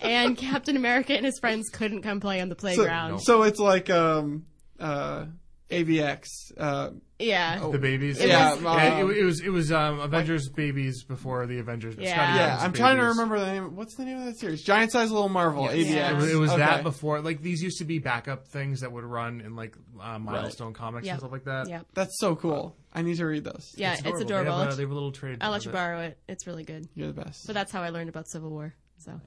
[0.00, 3.20] and Captain America and his friends couldn't come play on the playground.
[3.20, 4.46] So it's like um
[4.78, 5.26] uh
[5.70, 6.28] AVX.
[6.56, 8.22] Uh, yeah, the babies.
[8.22, 9.40] Yeah, was- Yeah, um, it, it was.
[9.40, 11.96] It was um, Avengers babies before the Avengers.
[11.98, 12.12] Yeah.
[12.12, 13.74] Scotty yeah, Adams I'm trying to remember the name.
[13.74, 14.62] What's the name of that series?
[14.62, 15.64] Giant Size Little Marvel.
[15.66, 15.86] AVX.
[15.90, 16.10] Yeah.
[16.12, 16.60] It was, it was Okay.
[16.60, 17.20] that before.
[17.20, 21.06] Like these used to be backup things that would run in like uh, milestone comics
[21.06, 21.12] Yep.
[21.14, 21.68] and stuff like that.
[21.68, 22.76] yeah, That's so cool.
[22.92, 23.72] I need to read those.
[23.76, 23.94] yeah.
[23.94, 24.58] It's, They adorable.
[24.58, 25.38] have, a, they have a little trade.
[25.40, 25.74] I'll let you it.
[25.74, 26.18] borrow it.
[26.28, 26.86] It's really good.
[26.94, 27.46] You're the best.
[27.46, 28.74] But that's how I learned about Civil War.
[28.98, 29.20] So, okay.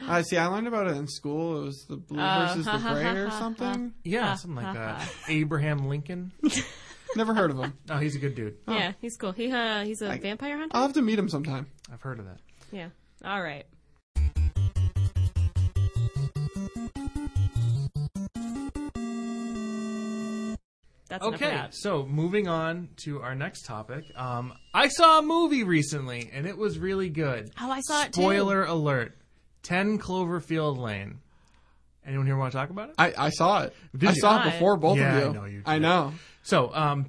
[0.08, 0.36] I see.
[0.36, 1.62] I learned about it in school.
[1.62, 3.94] It was the blue Uh, versus the ha, ha, gray ha, or ha, something.
[4.04, 5.00] Yeah, Ha, something like ha, that.
[5.00, 5.10] ha.
[5.28, 6.32] Abraham Lincoln.
[7.16, 7.72] Never heard of him.
[7.88, 8.56] Oh, he's a good dude.
[8.68, 9.32] Yeah, he's cool.
[9.32, 10.76] He uh, he's a I- vampire hunter.
[10.76, 11.66] I'll have to meet him sometime.
[11.92, 12.38] I've heard of that.
[12.72, 12.88] yeah.
[13.24, 13.64] All right.
[21.08, 21.72] That's Okay, that.
[21.72, 24.04] so moving on to our next topic.
[24.16, 27.52] Um, I saw a movie recently, and it was really good.
[27.60, 28.22] Oh, I saw it too.
[28.22, 29.16] Spoiler alert:
[29.66, 31.18] Ten Cloverfield Lane.
[32.06, 32.94] Anyone here want to talk about it?
[32.98, 33.74] I, I saw it.
[33.96, 34.20] Did I you?
[34.20, 35.28] saw it before both Yeah, of you.
[35.28, 36.12] I know you I know.
[36.44, 37.06] So, um,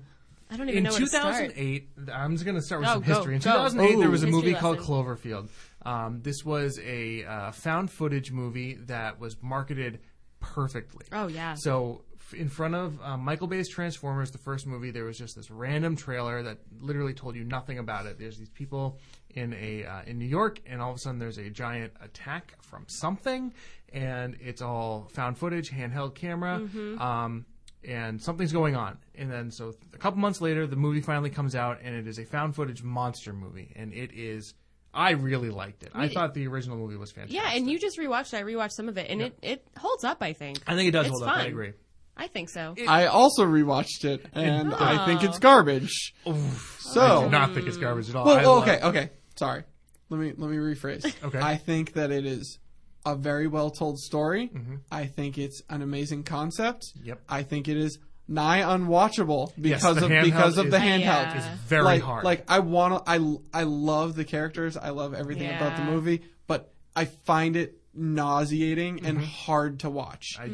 [0.50, 1.36] I don't even in know where to start.
[1.54, 3.36] 2008, I'm just going to start with Oh, some go, history.
[3.36, 3.52] In go.
[3.52, 4.32] 2008, there was a Ooh.
[4.32, 4.94] movie History called lesson.
[4.94, 5.50] Cloverfield.
[5.86, 10.00] Um, this was a uh, found footage movie that was marketed
[10.40, 11.06] perfectly.
[11.12, 11.54] Oh yeah.
[11.54, 15.36] So, f- in front of um, Michael Bay's Transformers, the first movie, there was just
[15.36, 18.18] this random trailer that literally told you nothing about it.
[18.20, 19.00] There's these people
[19.36, 22.54] in a uh, in New York, and all of a sudden there's a giant attack
[22.62, 23.54] from something,
[23.94, 26.62] and it's all found footage, handheld camera.
[27.00, 27.46] Um,
[27.88, 28.98] and something's going on.
[29.16, 32.18] And then, so a couple months later, the movie finally comes out, and it is
[32.20, 33.72] a found footage monster movie.
[33.78, 34.56] And it is,
[34.94, 35.92] I really liked it.
[35.94, 37.40] I thought the original movie was fantastic.
[37.42, 38.34] yeah, and you just rewatched.
[38.34, 38.38] it.
[38.38, 40.18] I rewatched some of it, and it, it holds up.
[40.22, 40.60] I think.
[40.68, 41.38] I think it does It's hold up.
[41.38, 41.74] I agree.
[42.18, 42.76] I think so.
[42.88, 46.14] I also rewatched it, and I think it's garbage.
[46.26, 46.34] I
[46.80, 48.26] So, do not think it's garbage at all.
[48.26, 49.10] well, I well, love- okay, okay.
[49.36, 49.64] Sorry.
[50.10, 51.06] Let me let me rephrase.
[51.24, 51.40] Okay.
[51.40, 52.60] I think that it is
[53.06, 54.50] a very well told story.
[54.54, 54.76] Mm-hmm.
[54.92, 56.86] I think it's an amazing concept.
[57.04, 57.22] Yep.
[57.30, 61.02] I think it is nigh unwatchable because the of handheld because of is- the handheld.
[61.02, 61.38] yeah.
[61.38, 62.24] It's very like, hard.
[62.24, 63.12] Like I want to.
[63.12, 64.76] I I love the characters.
[64.78, 65.90] I love everything about the Yeah.
[65.92, 69.26] movie, but I find it nauseating and Mm-hmm.
[69.26, 70.36] hard to watch.
[70.40, 70.50] I Uh,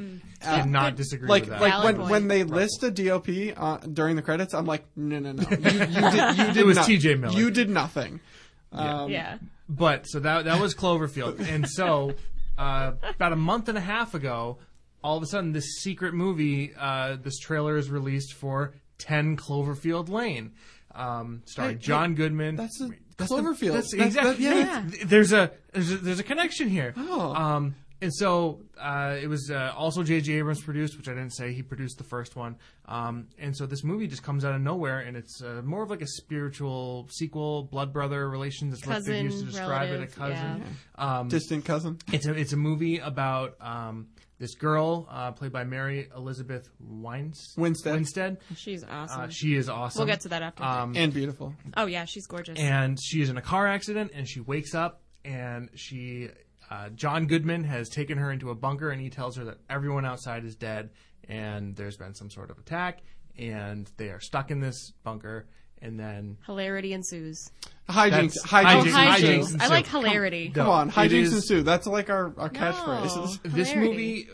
[0.63, 1.61] cannot good- disagree like with that.
[1.61, 2.11] like Valid when point.
[2.11, 5.57] when they list a DOP uh, during the credits, I'm like, no, no, no, you,
[5.57, 5.61] you
[6.11, 7.37] did, you did was not- TJ Miller.
[7.39, 8.19] You did nothing.
[8.71, 9.37] Um, yeah.
[9.69, 12.13] But so that that was Cloverfield, and so
[12.57, 14.57] uh, about a month and a half ago,
[15.03, 20.09] all of a sudden, this secret movie, uh, this trailer is released for Ten Cloverfield
[20.09, 20.51] Lane,
[20.93, 22.55] um, starring Hey, hey, John Goodman.
[22.55, 23.73] That's a That's the- Cloverfield.
[23.73, 24.45] That's, That's- exactly.
[24.45, 24.83] that- yeah.
[24.89, 25.05] yeah.
[25.05, 26.93] There's a there's a, there's a connection here.
[26.97, 27.33] Oh.
[27.35, 30.33] Um, and so uh, it was uh, also J.J.
[30.33, 31.53] Abrams produced, which I didn't say.
[31.53, 32.57] He produced the first one.
[32.85, 35.89] Um, and so this movie just comes out of nowhere, and it's uh, more of
[35.89, 38.79] like a spiritual sequel, blood brother relations.
[38.81, 39.91] That's what they Cousin, used to describe it.
[39.91, 40.63] A relative, cousin.
[40.97, 41.19] yeah.
[41.19, 41.97] Um, distant cousin.
[42.11, 44.07] it's a it's a movie about um,
[44.39, 47.93] this girl uh, played by Mary Elizabeth Wines- Winstead.
[47.93, 48.37] Winstead.
[48.57, 49.21] She's awesome.
[49.21, 49.99] Uh, she is awesome.
[49.99, 50.63] we'll get to that after.
[50.63, 51.53] Um, and beautiful.
[51.77, 52.59] oh yeah, she's gorgeous.
[52.59, 56.27] and she is in a car accident and she wakes up and she
[56.73, 60.05] uh, john goodman has taken her into a bunker and he tells her that everyone
[60.05, 60.89] outside is dead
[61.29, 63.01] and there's been some sort of attack
[63.37, 65.47] and they are stuck in this bunker
[65.81, 67.51] and then Hilarity ensues.
[67.89, 68.11] Hijinks.
[68.11, 68.63] That's- Hijinks.
[68.63, 68.79] hijinks.
[68.79, 69.53] Oh, hijinks hijinks.
[69.53, 70.49] and I like hilarity.
[70.49, 71.61] Come No, on, it hijinks is- ensue.
[71.63, 73.41] That's like our, our catchphrase.
[73.43, 73.89] this Hilarity.
[73.91, 74.27] movie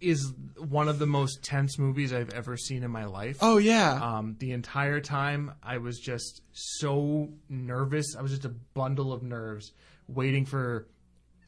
[0.00, 3.92] is one of the most tense movies i've ever seen in my life Oh yeah.
[4.00, 8.14] um, the entire time I was just so nervous.
[8.16, 9.72] I was just a bundle of nerves
[10.08, 10.86] waiting for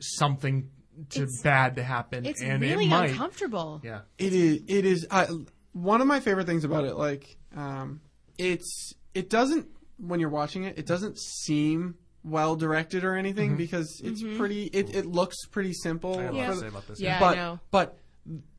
[0.01, 0.71] something
[1.11, 3.11] to It's- bad to happen, It's and really it might.
[3.11, 3.81] uncomfortable.
[3.85, 4.63] Yeah, It is.
[4.67, 5.07] It is.
[5.11, 5.29] I,
[5.73, 8.01] one of my favorite things about it, like, um,
[8.39, 8.95] it's.
[9.15, 10.79] It doesn't when you're watching it.
[10.79, 13.59] It doesn't seem well directed or anything mm-hmm.
[13.59, 14.39] because it's mm-hmm.
[14.39, 14.65] pretty.
[14.65, 16.19] It, it looks pretty simple.
[16.19, 16.51] I have a lot Yeah.
[16.51, 17.01] to say about this.
[17.01, 17.17] Yeah.
[17.17, 17.61] I but know.
[17.71, 17.99] but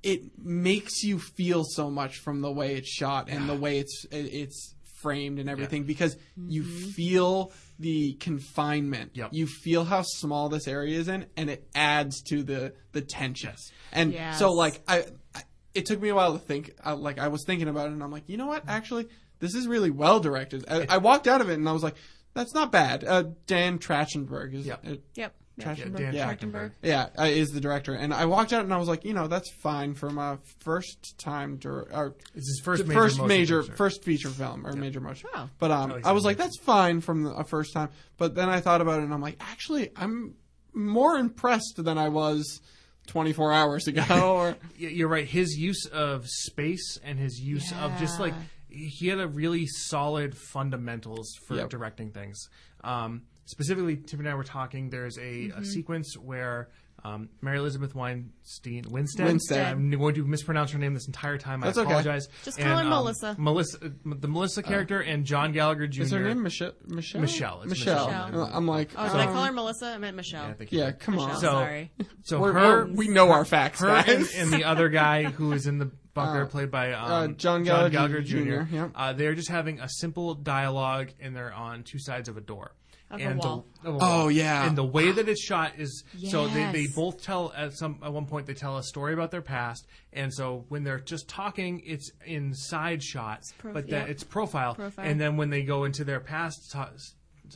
[0.03, 4.05] it makes you feel so much from the way it's shot and the way it's
[4.11, 6.89] it, it's framed and everything because you mm-hmm.
[6.89, 9.11] feel the confinement.
[9.15, 9.29] Yep.
[9.33, 13.49] You feel how small this area is in, and it adds to the the tension.
[13.51, 13.71] Yes.
[13.91, 14.39] And Yes.
[14.39, 16.71] so, like, I, I it took me a while to think.
[16.83, 18.63] I, like, I was thinking about it, and I'm like, you know what?
[18.67, 19.07] Actually,
[19.39, 20.65] this is really well directed.
[20.69, 21.95] I, I walked out of it, and I was like,
[22.33, 23.03] that's not bad.
[23.03, 24.65] Uh, Dan Trachtenberg is.
[24.65, 24.85] Yep.
[24.87, 25.35] uh, Yep.
[25.61, 25.97] Yeah, Trachtenberg?
[25.97, 26.33] Dan Yeah.
[26.33, 26.71] Trachtenberg.
[26.81, 29.27] yeah, uh, is the director, and I walked out and I was like, you know,
[29.27, 33.75] that's fine for my first time, dir- or It's his first major first major, picture.
[33.75, 35.29] first feature film or major motion.
[35.35, 35.49] Oh.
[35.59, 37.89] But um, At I was like, that's fine from the a first time.
[38.17, 40.35] But then I thought about it and I'm like, actually, I'm
[40.73, 42.61] more impressed than I was
[43.07, 44.03] 24 hours ago.
[44.35, 45.27] or You're right.
[45.27, 48.33] His use of space and his use of just like
[48.69, 51.69] he had a really solid fundamentals for Yep.
[51.71, 52.47] directing things.
[52.83, 54.89] Um, specifically, Tiffany and I were talking.
[54.89, 55.61] There's a, Mm-hmm.
[55.61, 56.69] a sequence where
[57.03, 59.25] um, Mary Elizabeth Weinstein Winstead.
[59.25, 59.65] Winstead.
[59.65, 61.59] I'm going to mispronounce her name this entire time.
[61.61, 61.89] That's I okay.
[61.89, 62.27] apologize.
[62.43, 63.35] Just call her um, Melissa.
[63.39, 66.01] Melissa, uh, the Melissa character, and John Gallagher Jr.
[66.03, 66.73] is her name Michelle?
[66.87, 67.21] Michelle.
[67.21, 67.61] Michelle.
[67.63, 68.05] It's Michelle.
[68.07, 68.49] Michelle.
[68.53, 69.85] I'm like, Oh, did I um, call her Melissa?
[69.87, 70.45] I meant Michelle.
[70.45, 70.99] I think you Yeah, did.
[70.99, 71.35] come on.
[71.37, 71.91] So- sorry.
[72.23, 74.07] So We're- her, we're- know our facts, her guys.
[74.07, 77.27] and, and the other guy who is in the bunker, Uh, played by um, uh,
[77.29, 78.37] John Gallagher Jr.
[78.37, 78.89] Jr., yeah.
[78.93, 82.75] Uh, they're just having a simple dialogue, and they're on two sides of a door.
[83.11, 83.65] Of a and wall.
[83.83, 84.31] The, of a Oh, wall.
[84.31, 84.65] yeah.
[84.67, 88.11] And the way that it's shot is so they, they both tell at some at
[88.13, 91.81] one point they tell a story about their past, and so when they're just talking,
[91.85, 94.11] it's in side shot, prof- but that yeah.
[94.11, 94.75] it's profile.
[94.75, 95.05] Profile.
[95.05, 96.71] and then when they go into their past.
[96.71, 96.89] ta-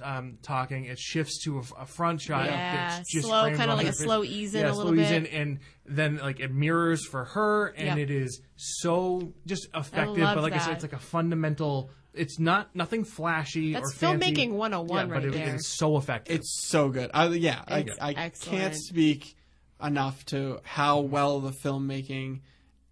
[0.04, 2.48] um, talking, it shifts to a, a front shot.
[2.48, 4.00] Yeah, that's just slow, kinda like a face.
[4.04, 5.26] slow ease in yeah, a slow little ease bit.
[5.28, 8.10] in, and then like it mirrors for her, and Yep.
[8.10, 10.18] it is so just effective.
[10.26, 11.92] But like I said, it's like a fundamental.
[12.18, 14.34] It's not nothing flashy That's or fancy.
[14.34, 15.48] filmmaking 101 yeah, right but it, there.
[15.50, 16.36] it is so effective.
[16.36, 17.12] It's so good.
[17.14, 18.60] I, yeah, I, I excellent.
[18.60, 19.36] can't speak
[19.84, 22.42] enough to how well the filmmaking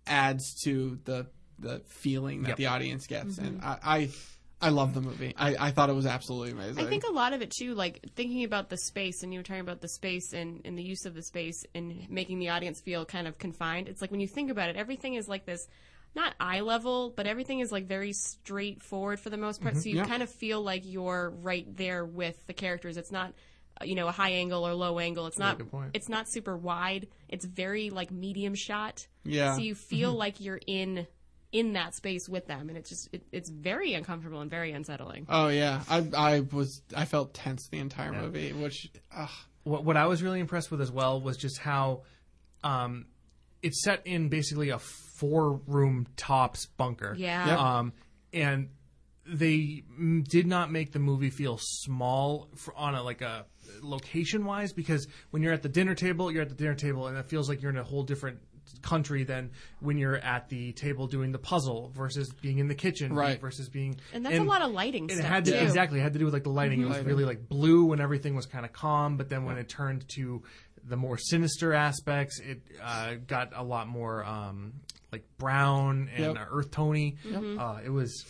[0.06, 1.28] adds to the
[1.60, 2.58] the feeling that Yep.
[2.58, 3.66] the audience gets, and Mm-hmm.
[3.90, 4.10] I, I
[4.62, 5.34] I love the movie.
[5.38, 6.86] I, I thought it was absolutely amazing.
[6.86, 9.44] I think a lot of it too, like thinking about the space, and you were
[9.44, 12.80] talking about the space and, and the use of the space and making the audience
[12.80, 13.90] feel kind of confined.
[13.90, 15.68] It's like when you think about it, everything is like this,
[16.16, 19.78] not eye level, but everything is like very straightforward for the most part.
[19.78, 20.06] So you Yeah.
[20.06, 22.98] kind of feel like you're right there with the characters.
[22.98, 23.34] It's not,
[23.82, 25.26] uh, you know, a high angle or low angle.
[25.28, 25.58] It's not.
[25.58, 25.92] good point.
[25.94, 27.08] It's not super wide.
[27.30, 29.08] It's very like medium shot.
[29.24, 29.56] Yeah.
[29.56, 31.08] So you feel like you're in
[31.52, 35.28] in that space with them, and it's just it, it's very uncomfortable and very unsettling.
[35.30, 39.28] Oh yeah, I I was I felt tense the entire movie, which uh,
[39.64, 42.02] what, what I was really impressed with as well was just how
[42.64, 43.06] um,
[43.62, 44.80] it's set in basically a
[45.24, 47.16] four room tops bunker.
[47.18, 47.48] Yeah.
[47.48, 47.60] Yep.
[47.60, 47.94] Um,
[48.34, 48.70] and
[49.26, 53.46] they mm, did not make the movie feel small for, on a like a
[53.82, 57.18] location wise because when you're at the dinner table, you're at the dinner table and
[57.18, 58.40] it feels like you're in a whole different
[58.82, 63.14] country than when you're at the table doing the puzzle versus being in the kitchen
[63.14, 63.40] Right.
[63.40, 65.58] versus being And that's a lot of lighting and it had to too.
[65.58, 65.66] Mm-hmm.
[65.68, 66.82] exactly it had to do with like the lighting.
[66.82, 67.08] It was Lighting.
[67.08, 70.44] really like blue when everything was kind of calm, but then when it turned to
[70.86, 74.74] the more sinister aspects, it uh, got a lot more um,
[75.14, 76.36] like brown and Yep.
[76.38, 77.16] uh, earth tony.
[77.26, 77.60] Mm-hmm.
[77.60, 78.26] Uh, it was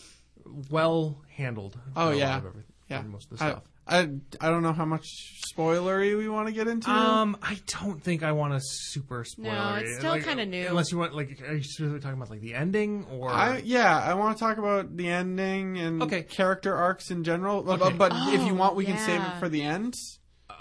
[0.70, 1.80] well handled.
[1.96, 2.42] Oh, for yeah.
[2.90, 3.64] yeah, most of the I, stuff.
[3.88, 4.00] I
[4.40, 5.06] I don't know how much
[5.54, 6.90] spoilery we want to get into.
[6.90, 10.68] Um, I don't think I want to super spoil No, it's still Like, kinda new.
[10.68, 13.30] Unless you want, like, are you specifically talking about like the ending or?
[13.30, 16.24] I yeah, I want to talk about the ending and Okay.
[16.24, 17.62] character arcs in general.
[17.64, 17.98] But, Okay.
[17.98, 19.96] but if you Oh, want, we can save it for the end.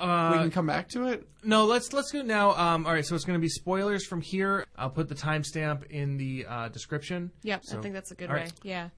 [0.02, 1.26] Uh, we can come back to it.
[1.44, 2.50] No, let's let's go now.
[2.56, 4.66] Um, all right, so it's going to be spoilers from here.
[4.76, 7.30] I'll put the timestamp in the uh, description.
[7.42, 8.36] Yep, So- I think that's a good way.
[8.36, 8.52] right.
[8.62, 8.88] Yeah.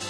[0.00, 0.06] So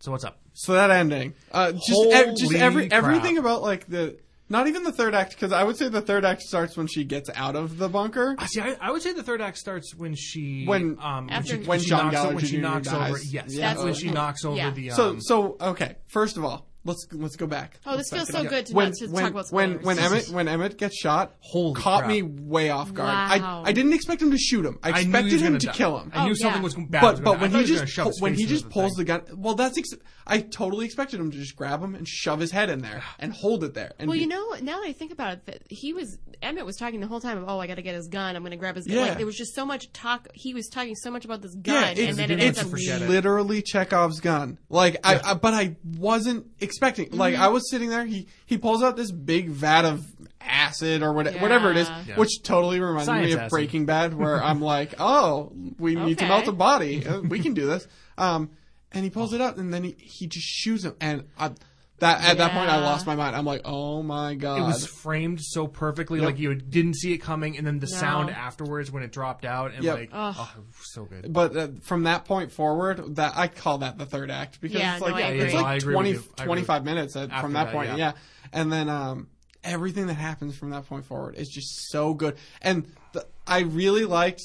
[0.00, 0.38] So what's up?
[0.54, 3.02] So that ending, uh, just e- just every crap.
[3.04, 6.24] everything about like the not even the third act because I would say the third
[6.24, 8.34] act starts when she gets out of the bunker.
[8.38, 11.54] I See, I, I would say the third act starts when she When- um After-
[11.56, 12.62] when she, when she John knocks, Gallagher over, when she Jr.
[12.62, 13.72] knocks over yes Yeah.
[13.74, 14.70] that's when she knocks over yeah.
[14.70, 15.96] the um, So so okay.
[16.06, 17.78] First of all, let's let's go back.
[17.86, 18.48] Oh, this Let's feels so up.
[18.50, 19.86] good to when not- to when talk about when spoilers.
[19.86, 21.34] when Emmett when Emmett gets shot.
[21.40, 22.10] Holy caught crap.
[22.10, 23.08] me way off guard.
[23.40, 23.62] Wow.
[23.64, 24.78] I I didn't expect him to shoot him.
[24.82, 25.72] I I knew he expected was him gonna die.
[25.72, 26.10] kill him.
[26.14, 26.64] I knew Oh, something yeah.
[26.64, 27.00] was bad.
[27.00, 29.04] but was but gonna, when I he just shove pu- when he just pulls thing.
[29.04, 29.90] the gun, well, that's ex-
[30.26, 33.32] I totally expected him to just grab him and shove his head in there and
[33.32, 33.92] hold it there.
[33.98, 36.64] And Well, be- you know, now that I think about it, that he was Emmett
[36.66, 38.36] was talking the whole time of, oh, I got to get his gun.
[38.36, 38.94] I'm going to grab his gun.
[38.96, 39.02] Yeah.
[39.06, 40.28] Like there was just so much talk.
[40.34, 42.60] He was talking so much about this gun, yeah, it's, and then it it's ends
[42.60, 43.08] up forget it.
[43.08, 44.58] literally Chekhov's gun.
[44.68, 46.77] Like I, I, but I wasn't expecting.
[46.80, 47.42] Like Mm-hmm.
[47.42, 48.04] I was sitting there.
[48.04, 50.06] He he pulls out this big vat of
[50.40, 52.04] acid or what, whatever it is, Yeah.
[52.08, 52.16] Yeah.
[52.16, 53.50] which totally reminded Science me of acid.
[53.50, 57.06] Breaking Bad, where I'm like, oh, we need to melt a body.
[57.06, 57.86] Uh, We can do this.
[58.18, 58.50] Um,
[58.90, 61.52] and he pulls it out, and then he he just shoots him, and I,
[62.00, 63.34] that at that point I lost my mind.
[63.34, 64.58] I'm like, oh my god.
[64.60, 66.26] It was framed so perfectly, Yep.
[66.26, 67.98] like you didn't see it coming, and then the No.
[67.98, 69.96] sound afterwards when it dropped out, and Yep.
[69.96, 70.34] like, Ugh.
[70.38, 71.32] oh, it was so good.
[71.32, 74.94] but uh, from that point forward, that I call that the third act because Yeah,
[74.94, 75.52] it's like no, I it's agree.
[75.54, 76.16] No, I like agree 20, you.
[76.16, 76.44] I agree.
[76.46, 77.88] 25 minutes at, After from that, that, point.
[77.90, 77.96] yeah.
[77.96, 78.12] Yeah.
[78.52, 79.26] and then um,
[79.64, 82.36] everything that happens from that point forward is just so good.
[82.62, 84.42] And the, I really liked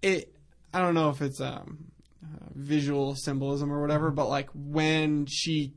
[0.00, 0.34] it.
[0.72, 1.84] I don't know if it's um,
[2.24, 4.16] uh, visual symbolism or whatever, Mm-hmm.
[4.16, 5.74] but like when she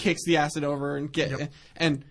[0.00, 1.52] kicks the acid over and get Yep.
[1.76, 2.04] and.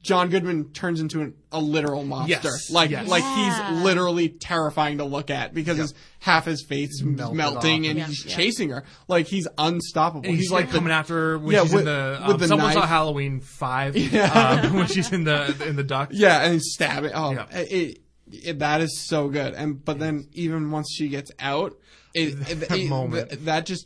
[0.00, 2.38] John Goodman turns into an, a literal monster.
[2.44, 3.08] Yes, Like, yes.
[3.08, 3.72] like Yeah.
[3.72, 7.64] he's literally terrifying to look at because his half his face is melting off.
[7.64, 8.34] and Yeah, he's yeah.
[8.36, 8.84] chasing her.
[9.08, 10.24] Like he's unstoppable.
[10.28, 12.22] And he's, like coming after her when Yeah, she's with- in the.
[12.28, 12.86] with Um, the someone saw.
[12.86, 14.60] Halloween five Yeah.
[14.62, 16.10] um, when she's in the in the duck.
[16.12, 17.10] Yeah, and he's stabbing.
[17.12, 17.58] Oh, Yeah.
[17.58, 17.98] it,
[18.30, 19.54] it, that is so good.
[19.54, 21.76] And but then even once she gets out,
[22.14, 23.44] it, it, That it- moment.
[23.46, 23.84] that just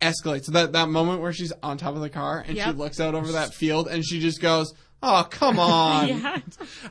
[0.00, 0.44] escalates.
[0.44, 3.14] So That that moment where she's on top of the car and she looks out
[3.14, 6.38] over that field and she just goes, "Oh, come on." yeah.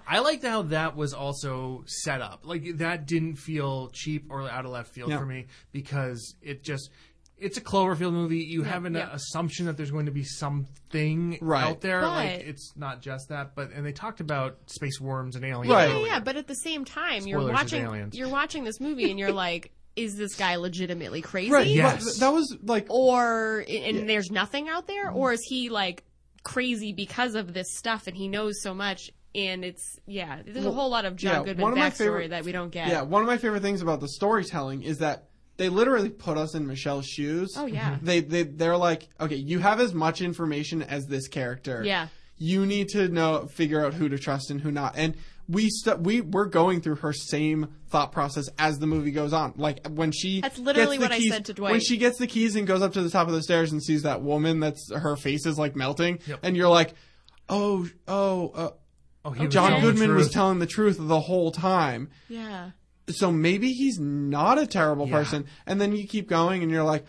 [0.07, 2.41] I liked how that was also set up.
[2.43, 5.19] Like that didn't feel cheap or out of left field Yeah.
[5.19, 6.89] for me because it just
[7.39, 8.39] it's a Cloverfield movie.
[8.39, 9.09] You have an yeah.
[9.13, 11.63] assumption that there's going to be something Right.
[11.63, 12.01] out there.
[12.01, 15.71] like But- it's not just that, but and they talked about space worms and aliens.
[15.71, 15.87] Right.
[15.89, 16.07] Yeah, earlier.
[16.07, 18.17] yeah, but at the same time, you're Spoilers, there's watching aliens.
[18.17, 21.51] you're watching this movie and you're like, is this guy legitimately crazy?
[21.51, 21.67] Right.
[21.67, 22.05] Yes.
[22.05, 25.17] but That was like Or and there's nothing out there, mm-hmm.
[25.17, 26.03] or is he like
[26.43, 29.11] crazy because of this stuff and he knows so much?
[29.35, 32.29] And it's yeah, there's a whole lot of John yeah, Goodman one of backstory favorite-
[32.29, 32.87] that we don't get.
[32.87, 33.01] yeah.
[33.01, 36.65] One of my favorite things about the storytelling is that they literally put us in
[36.67, 37.55] Michelle's shoes.
[37.57, 37.95] Oh yeah.
[37.95, 38.05] Mm-hmm.
[38.05, 41.83] They they they're like, okay, you have as much information as this character.
[41.83, 42.07] Yeah.
[42.37, 44.93] You need to know figure out who to trust and who not.
[44.95, 45.15] And
[45.49, 49.53] we st- we we're going through her same thought process as the movie goes on.
[49.57, 51.71] Like when she That's literally gets the what I keys- said to Dwight.
[51.71, 53.81] When she gets the keys and goes up to the top of the stairs and
[53.81, 56.39] sees that woman that's her face is like melting Yep.
[56.43, 56.93] and you're like,
[57.49, 58.69] "Oh, oh, uh,
[59.25, 62.71] Oh, he John telling Goodman was telling the truth the whole time." Yeah.
[63.09, 65.13] so maybe he's not a terrible Yeah.
[65.15, 65.45] person.
[65.65, 67.05] And then you keep going and you're like,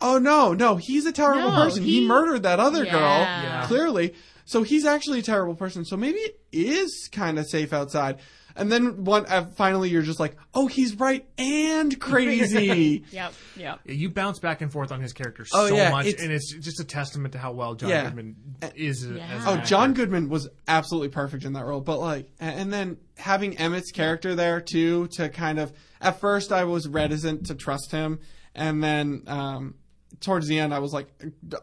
[0.00, 1.84] oh no, no, he's a terrible No, person.
[1.84, 2.90] He, he- murdered that other Yeah.
[2.90, 3.66] girl, Yeah.
[3.68, 4.14] clearly.
[4.50, 5.84] So he's actually a terrible person.
[5.84, 8.18] So maybe it is kind of safe outside.
[8.56, 13.04] And then one, uh, finally you're just like, oh, he's right and crazy.
[13.12, 13.32] Yep.
[13.56, 13.80] Yep.
[13.84, 16.32] Yeah, you bounce back and forth on his character Oh, so yeah, much, it's- and
[16.32, 18.04] it's just a testament to how well John Yeah.
[18.06, 18.34] Goodman
[18.74, 19.06] is.
[19.06, 19.24] Yeah.
[19.36, 19.94] As Oh, an John.
[19.94, 21.80] Goodman was absolutely perfect in that role.
[21.80, 25.72] But like, and then having Emmett's character there too to kind of.
[26.00, 28.18] At first, I was reticent to trust him,
[28.54, 29.74] and then um,
[30.20, 31.08] towards the end, I was like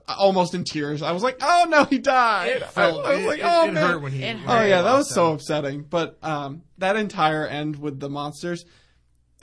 [0.08, 1.02] almost in tears.
[1.02, 3.68] I was like, "Oh no, he died!" It felt, I was it, like, it- "Oh
[3.68, 4.24] it man." hurt when he.
[4.24, 4.62] It hurt.
[4.64, 5.84] oh yeah, that was so upsetting.
[5.84, 8.66] But um, that entire end with the monsters,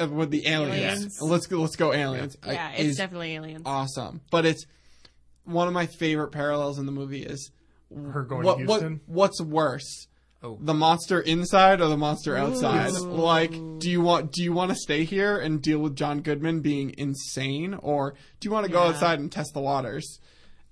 [0.00, 0.78] uh, with the aliens.
[0.82, 1.18] Aliens.
[1.20, 1.60] Let's go.
[1.60, 2.36] Let's go aliens.
[2.42, 2.70] I- Yeah.
[2.72, 3.62] It's definitely aliens.
[3.66, 4.20] awesome.
[4.30, 4.64] But it's
[5.44, 7.50] one of my favorite parallels in the movie is
[7.94, 9.00] Her going what, to what Houston.
[9.06, 10.06] what's worse
[10.46, 10.59] Oh.
[10.61, 13.12] the monster inside or the monster outside Ooh.
[13.12, 16.61] like do you want do you want to stay here and deal with john goodman
[16.61, 18.90] being insane or do you want to go Yeah.
[18.90, 20.20] outside and test the waters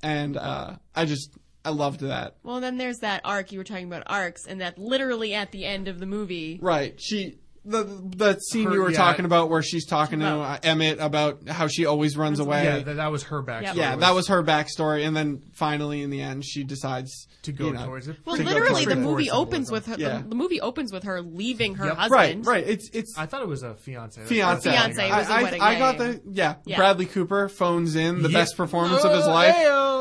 [0.03, 1.31] and uh i just
[1.65, 4.77] i loved that Well, then there's that arc you were talking about arcs, and that
[4.79, 6.59] literally at the end of the movie.
[6.61, 8.97] right she the the scene Her- you were yeah.
[8.97, 12.65] talking about where she's talking to About- uh, emmett about how she always runs away
[12.65, 13.77] Yeah, that, that was her backstory.
[13.77, 17.67] Yeah, that was her backstory, and then finally, in the end, she decides to go
[17.67, 18.17] you know, towards it.
[18.25, 19.97] Well, to literally, the movie opens with her.
[19.99, 20.19] Yeah.
[20.19, 21.97] The, the movie opens with her leaving her Yep.
[21.97, 22.47] husband.
[22.47, 22.69] Right, right.
[22.69, 24.21] It's it's I thought it was a fiance.
[24.21, 24.69] That's fiance.
[24.71, 25.17] I Fiance, got.
[25.17, 26.55] it was a I, wedding, I, I got the yeah.
[26.65, 26.77] Yeah.
[26.77, 28.39] Bradley Cooper phones in the Yeah.
[28.41, 29.55] best performance of his life.
[29.55, 29.92] Hey-o.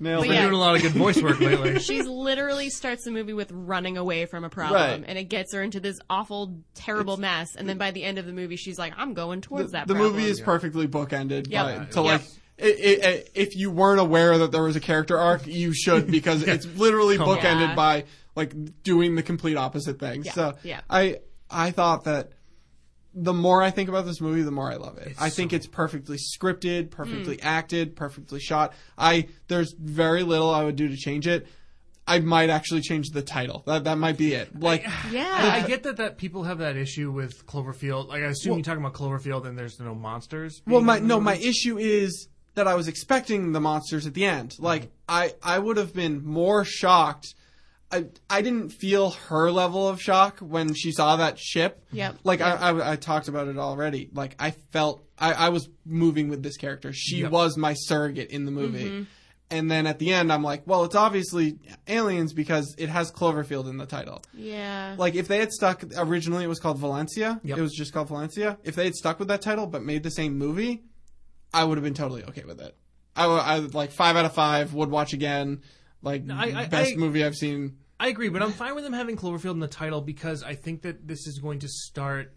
[0.00, 0.34] Nailed But it.
[0.34, 0.42] Yeah.
[0.42, 1.78] doing a lot of good voice work lately.
[1.80, 5.04] She literally starts the movie with running away from a problem, Right.
[5.06, 7.56] and it gets her into this awful, terrible mess.
[7.56, 9.88] And then by the end of the movie, she's like, "I'm going towards The, that."
[9.88, 10.14] the problem.
[10.16, 11.64] movie is perfectly bookended Yep.
[11.64, 11.84] by, Yeah.
[11.86, 12.30] to like Yep.
[12.60, 16.42] i i if you weren't aware that there was a character arc, you should because
[16.42, 17.38] it's literally Come on.
[17.38, 17.74] bookended Yeah.
[17.74, 18.04] by
[18.36, 20.22] like doing the complete opposite thing.
[20.24, 20.80] So yeah.
[20.88, 21.18] I
[21.50, 22.30] I thought that
[23.14, 25.08] the more I think about this movie, the more I love it.
[25.08, 27.46] It's I think so- it's perfectly scripted, perfectly Hmm.
[27.46, 28.74] acted, perfectly shot.
[28.96, 31.46] I there's very little I would do to change it.
[32.06, 33.62] I might actually change the title.
[33.66, 34.58] That that might be it.
[34.58, 35.28] Like Yeah.
[35.30, 38.08] I, I get that that people have that issue with Cloverfield.
[38.08, 40.62] Like I assume you're talking about Cloverfield and there's no monsters.
[40.66, 44.54] Well, my no, my issue is that I was expecting the monsters at the end.
[44.58, 47.34] Like I, I would have been more shocked.
[47.90, 51.84] I, I didn't feel her level of shock when she saw that ship.
[51.92, 52.18] Yep.
[52.22, 54.10] Like I, I, I talked about it already.
[54.12, 56.92] Like I felt I, I was moving with this character.
[56.92, 57.30] She Yep.
[57.30, 58.84] was my surrogate in the movie.
[58.84, 59.02] Mm-hmm.
[59.50, 63.70] And then at the end, I'm like, well, it's obviously aliens because it has Cloverfield
[63.70, 64.22] in the title.
[64.34, 64.94] yeah.
[64.98, 67.40] Like if they had stuck originally, it was called Valencia.
[67.42, 67.56] Yep.
[67.56, 68.58] It was just called Valencia.
[68.64, 70.82] If they had stuck with that title but made the same movie,
[71.54, 72.76] I would have been totally okay with it.
[73.16, 75.62] I, I would, like five out of five would watch again.
[76.02, 77.76] Like I- I- best I- movie I've seen.
[78.00, 80.82] I agree, but I'm fine with them having Cloverfield in the title because I think
[80.82, 82.32] that this is going to start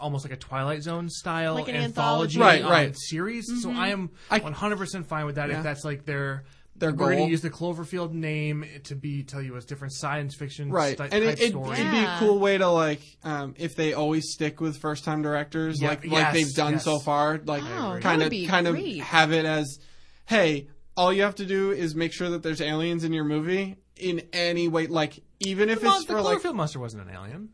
[0.00, 2.40] almost like a Twilight Zone style Like an anthology, anthology.
[2.40, 2.96] Right, um, right.
[2.98, 3.46] series.
[3.62, 5.58] So I am 100% fine with that Yeah.
[5.58, 6.44] if that's like their
[6.74, 10.34] Their we're going to use the Cloverfield name to be tell you as different science
[10.34, 11.78] fiction Right, sti- and type it, it, stories.
[11.78, 15.22] it'd be a cool way to like um, if they always stick with first time
[15.22, 16.84] directors, Yeah, like like they've done yes.
[16.84, 17.40] so far.
[17.46, 19.78] Like Oh, kind of be kind of have it as,
[20.26, 23.76] hey, all you have to do is make sure that there's aliens in your movie
[23.96, 24.86] in any way.
[24.86, 27.50] Like even if The, mon- it's the for like Cloverfield monster wasn't an alien.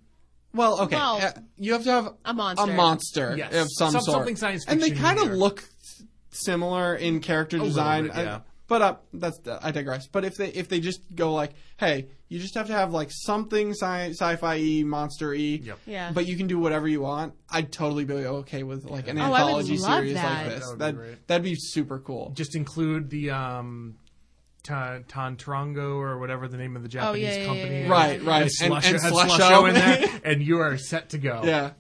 [0.55, 0.97] Well, okay.
[0.97, 2.71] Well, uh, you have to have a monster.
[2.71, 3.55] a monster Yes.
[3.55, 5.35] of some, Some- sort, something science and they fiction kind of here.
[5.35, 8.05] look s- similar in character little design.
[8.09, 8.41] bit, yeah.
[8.63, 10.07] I- but uh, that's I digress.
[10.07, 13.11] But if they if they just go like, hey, you just have to have like
[13.11, 15.79] something sci- sci-fi monster y, Yep.
[15.87, 16.13] Yeah.
[16.15, 17.35] but you can do whatever you want.
[17.51, 20.47] I'd totally be okay with like an Oh, anthology series that.
[20.47, 20.65] like this.
[20.65, 21.27] That would be That great.
[21.29, 22.31] that'd be super cool.
[22.35, 23.97] Just include the um,
[24.63, 27.87] Ta- Tantrango or whatever the name of the Japanese Oh, yeah, yeah, company yeah, is.
[27.89, 27.93] yeah.
[27.93, 28.53] Right, right.
[28.63, 29.39] And, And- Slusho, and had Slusho.
[29.39, 31.43] Slusho in there, and you are set to go.
[31.45, 31.73] Yeah.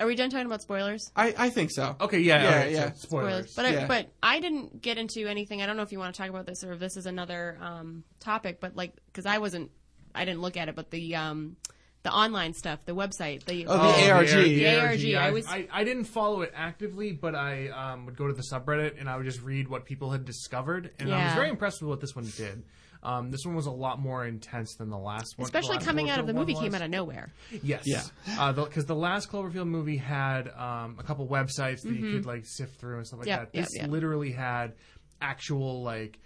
[0.00, 1.12] Are we done talking about spoilers?
[1.14, 1.94] I, I think so.
[2.00, 2.92] Okay, yeah, Yeah, okay, yeah.
[2.92, 3.54] So spoilers.
[3.54, 5.60] But I, but I didn't get into anything.
[5.60, 7.58] I don't know if you want to talk about this or if this is another
[7.60, 8.60] um, topic.
[8.60, 9.70] But like, because I wasn't,
[10.14, 10.74] I didn't look at it.
[10.74, 11.56] But the um,
[12.02, 14.28] the online stuff, the website, the Oh, the ARG.
[14.28, 18.16] The ARG, I I, was- I, I didn't follow it actively, but I um, would
[18.16, 21.26] go to the subreddit and I would just read what people had discovered, and I
[21.26, 22.62] was very impressed with what this one did.
[23.02, 25.46] Um, this one was a lot more intense than the last one.
[25.46, 27.32] especially the last coming out of the movie one came out of nowhere.
[27.62, 27.84] Yes.
[27.86, 28.52] Yeah.
[28.52, 32.78] Because the, last Cloverfield movie had um, a couple websites that you could like sift
[32.78, 33.52] through and stuff like Yep, that.
[33.58, 33.88] This yep.
[33.88, 34.74] literally had
[35.22, 36.18] actual like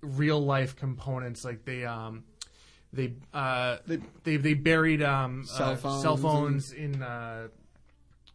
[0.00, 1.44] real life components.
[1.44, 2.24] Like they um
[2.92, 7.48] they uh They- they they buried um Cell uh, phones cell and- phones in uh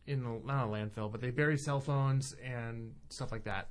[0.07, 3.69] in not a landfill, but they buried cell phones and stuff like that.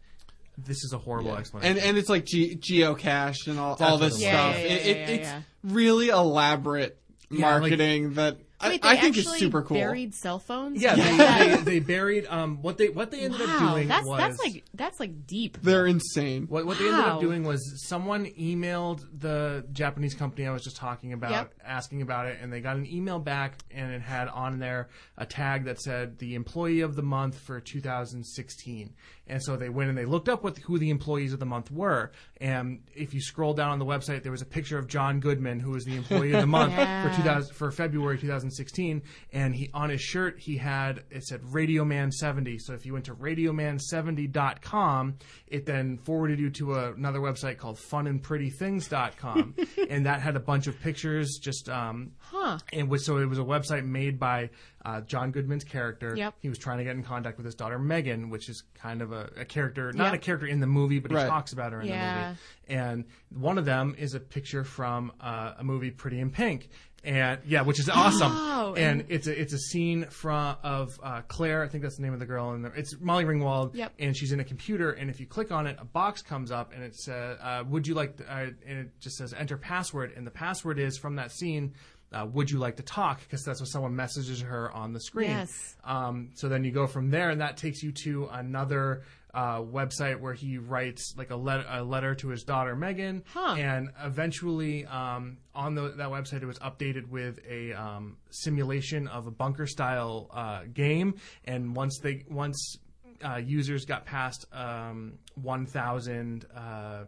[0.64, 1.76] This is a horrible explanation.
[1.78, 4.56] And and it's like ge- geocached and all, all this what it stuff.
[4.56, 5.42] Yeah, yeah, it, it, yeah, it's yeah.
[5.64, 6.98] really elaborate
[7.30, 9.76] Yeah, like- marketing that I, Wait, they I think it's super cool.
[9.78, 10.82] Buried cell phones.
[10.82, 14.18] yeah, They, they, they buried um what they what they ended up doing that's was
[14.18, 15.58] that's like that's like deep.
[15.62, 16.46] They're insane.
[16.48, 20.76] What, what they ended up doing was someone emailed the Japanese company I was just
[20.76, 21.54] talking about, Yep.
[21.64, 25.24] asking about it, and they got an email back, and it had on there a
[25.26, 28.92] tag that said the employee of the month for 2016.
[29.26, 31.70] And so they went and they looked up what who the employees of the month
[31.70, 32.10] were,
[32.40, 35.60] and if you scroll down on the website, there was a picture of John Goodman,
[35.60, 37.08] who was the employee of the month Yeah.
[37.10, 41.84] for 2000 for February 2016, and he on his shirt he had it said Radio
[41.84, 42.58] Man 70.
[42.58, 47.78] So if you went to radioman70.com, it then forwarded you to a, another website called
[47.78, 49.54] funandprettythings.com,
[49.90, 51.38] and that had a bunch of pictures.
[51.42, 52.58] Just um, Huh.
[52.72, 54.50] and was, so it was a website made by
[54.84, 56.14] uh, John Goodman's character.
[56.16, 56.34] Yep.
[56.40, 59.12] He was trying to get in contact with his daughter Megan, which is kind of
[59.12, 60.14] a, a character, not Yep.
[60.14, 62.22] a character in the movie, but he talks about her in Yeah.
[62.22, 62.38] the movie.
[62.68, 66.68] And one of them is a picture from uh, a movie, Pretty in Pink.
[67.02, 68.30] And yeah, which is awesome.
[68.34, 71.62] Oh, and and- it's a it's a scene from of uh, Claire.
[71.62, 72.50] I think that's the name of the girl.
[72.52, 73.74] And it's Molly Ringwald.
[73.74, 73.94] Yep.
[73.98, 74.90] And she's in a computer.
[74.92, 77.86] And if you click on it, a box comes up, and it says, uh, "Would
[77.86, 81.16] you like?" To, uh, and it just says, "Enter password." And the password is from
[81.16, 81.72] that scene.
[82.12, 83.20] Uh, would you like to talk?
[83.20, 85.30] Because that's what someone messages her on the screen.
[85.30, 85.76] Yes.
[85.84, 89.02] Um, so then you go from there, and that takes you to another
[89.32, 93.54] uh, website where he writes like a, let- a letter to his daughter Megan, Huh.
[93.56, 99.28] and eventually um, on the, that website it was updated with a um, simulation of
[99.28, 101.14] a bunker style uh, game.
[101.44, 102.76] And once they once
[103.24, 107.04] uh, users got past um, 1,000 uh,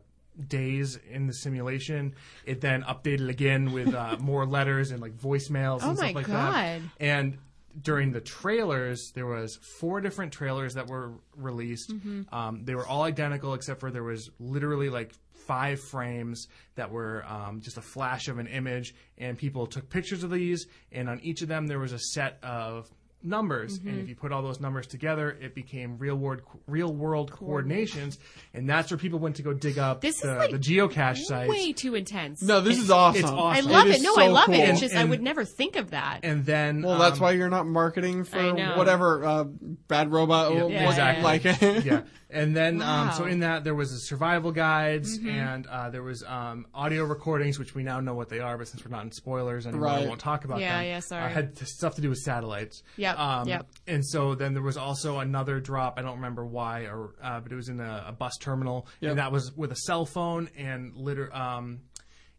[0.48, 2.14] days in the simulation,
[2.46, 6.14] it then updated again with uh, more letters and like voicemails Oh and my stuff
[6.14, 6.52] like God.
[6.54, 6.80] that.
[7.00, 7.38] And
[7.80, 11.92] during the trailers, there was four different trailers that were released.
[12.30, 15.12] Um, they were all identical except for there was literally like
[15.46, 20.22] five frames that were um, just a flash of an image, and people took pictures
[20.22, 20.66] of these.
[20.92, 22.90] And on each of them, there was a set of
[23.24, 27.30] numbers, and if you put all those numbers together, it became real world real world
[27.30, 28.18] coordinations,
[28.54, 31.18] and that's where people went to go dig up This is the, like the geocache
[31.18, 31.50] sites.
[31.50, 32.42] Way too intense.
[32.42, 33.22] No, this is awesome.
[33.22, 33.66] it's awesome.
[33.66, 34.02] I love it.
[34.02, 34.54] No, so I love cool.
[34.54, 34.68] it.
[34.70, 36.20] It's just I would never think of that.
[36.22, 40.62] and then Well, that's um, why you're not marketing for whatever uh, bad robot Yeah,
[40.64, 41.22] was Yeah, exactly.
[41.22, 41.84] like.
[41.84, 42.00] yeah.
[42.32, 45.28] And then, um, so in that, there was a survival guides Mm-hmm.
[45.28, 48.68] and uh, there was um, audio recordings, which we now know what they are, but
[48.68, 50.08] since we're not in spoilers anymore, I Right.
[50.08, 50.86] won't talk about Yeah, them.
[50.86, 51.24] yeah, sorry.
[51.24, 52.82] Uh, had stuff to do with satellites.
[52.96, 53.66] Yep, Um, yep.
[53.86, 55.98] And so then there was also another drop.
[55.98, 59.10] I don't remember why, or uh, but it was in a, a bus terminal, Yep.
[59.10, 61.80] and that was with a cell phone and liter- um,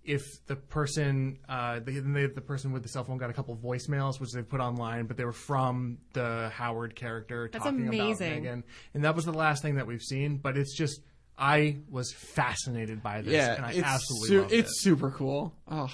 [0.04, 3.54] if the person, uh, the, the, the person with the cell phone got a couple
[3.54, 7.88] of voicemails, which they put online, but they were from the Howard character That's talking
[7.88, 8.43] about amazing.
[8.43, 10.38] Megan, and that was the last thing that we've seen.
[10.38, 10.99] But it's just,
[11.38, 14.82] I was fascinated by this, yeah, and I it's absolutely su- loved it's it.
[14.84, 15.54] super cool.
[15.70, 15.89] Oh,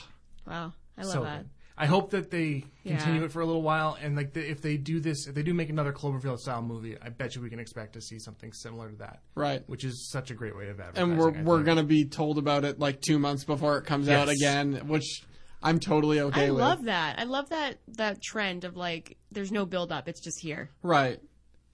[0.48, 1.38] Wow, I love So that.
[1.44, 1.50] good.
[1.82, 2.98] I hope that they Yeah.
[2.98, 5.44] continue it for a little while, and like the, if they do this, if they
[5.44, 8.52] do make another Cloverfield style movie, I bet you we can expect to see something
[8.52, 9.64] similar to that, right.
[9.68, 11.12] which is such a great way of advertising.
[11.12, 11.66] And we're I we're think.
[11.68, 15.24] gonna be told about it like two months before it comes out again, which
[15.64, 16.62] I'm totally okay I with.
[16.62, 17.20] I love that.
[17.20, 20.10] I love that that trend of like there's no build up.
[20.10, 20.70] It's just here.
[20.84, 21.20] Right.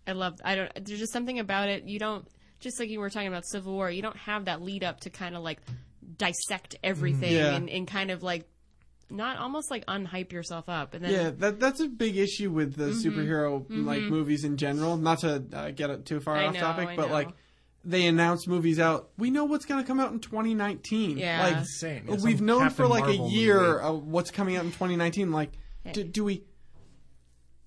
[0.08, 0.40] I love.
[0.46, 0.86] I don't.
[0.86, 1.86] There's just something about it.
[1.86, 2.28] You don't.
[2.60, 5.10] Just like you were talking about Civil War, you don't have that lead up to
[5.10, 5.60] kind of like
[6.18, 7.46] dissect everything mm-hmm.
[7.46, 7.56] Yeah.
[7.56, 8.48] and, and kind of like
[9.10, 10.94] not almost like unhype yourself up.
[10.94, 13.08] And then Yeah, that that's a big issue with the Mm-hmm.
[13.20, 14.98] superhero like movies in general.
[14.98, 17.14] Not to uh, get it too far I off know, topic, I but know.
[17.14, 17.30] like
[17.88, 19.10] they announce movies out.
[19.18, 21.18] We know what's going to come out in 2019.
[21.20, 21.44] Yeah.
[21.44, 22.06] like Insane.
[22.10, 23.84] Yeah, we've known Captain for like Marvel a year movie.
[23.84, 25.32] uh, what's coming out in 2019.
[25.32, 25.52] Like,
[25.94, 26.44] do, do we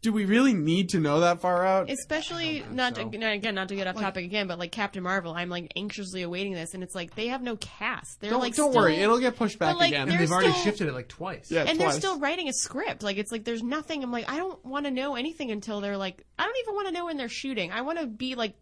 [0.00, 1.90] do we really need to know that far out?
[1.90, 3.08] especially not so.
[3.08, 6.22] to, again not to get off topic again, but like Captain Marvel, I'm like anxiously
[6.22, 8.20] awaiting this, and it's like they have no cast.
[8.20, 10.02] They're don't like don't still- worry, it'll get pushed back like, again.
[10.02, 11.50] and they're they've already shifted it like twice.
[11.50, 11.92] yeah, and twice.
[11.92, 13.02] they're still writing a script.
[13.02, 14.02] Like it's like there's nothing.
[14.02, 16.88] I'm like I don't want to know anything until they're like I don't even want
[16.88, 17.72] to know when they're shooting.
[17.72, 18.54] I want to be like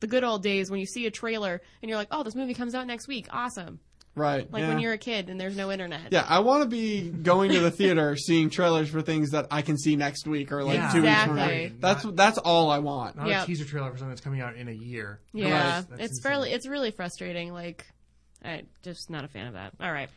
[0.00, 2.54] the good old days when you see a trailer and you're like, oh, this movie
[2.54, 3.26] comes out next week.
[3.30, 3.80] Awesome.
[4.14, 4.50] Right.
[4.52, 4.68] Like yeah.
[4.68, 6.12] when you're a kid and there's no internet.
[6.12, 9.62] Yeah, I want to be going to the theater, seeing trailers for things that I
[9.62, 10.92] can see next week or like Yeah.
[10.92, 11.46] two weeks from now.
[11.48, 11.78] Exactly.
[11.80, 13.16] That's that's all I want.
[13.16, 13.42] Not Yeah.
[13.42, 15.20] a teaser trailer for something that's coming out in a year.
[15.32, 16.22] Yeah, That's- that's it's insane.
[16.22, 17.52] fairly it's really frustrating.
[17.52, 17.86] Like,
[18.44, 19.72] I just not a fan of that.
[19.80, 20.08] All right.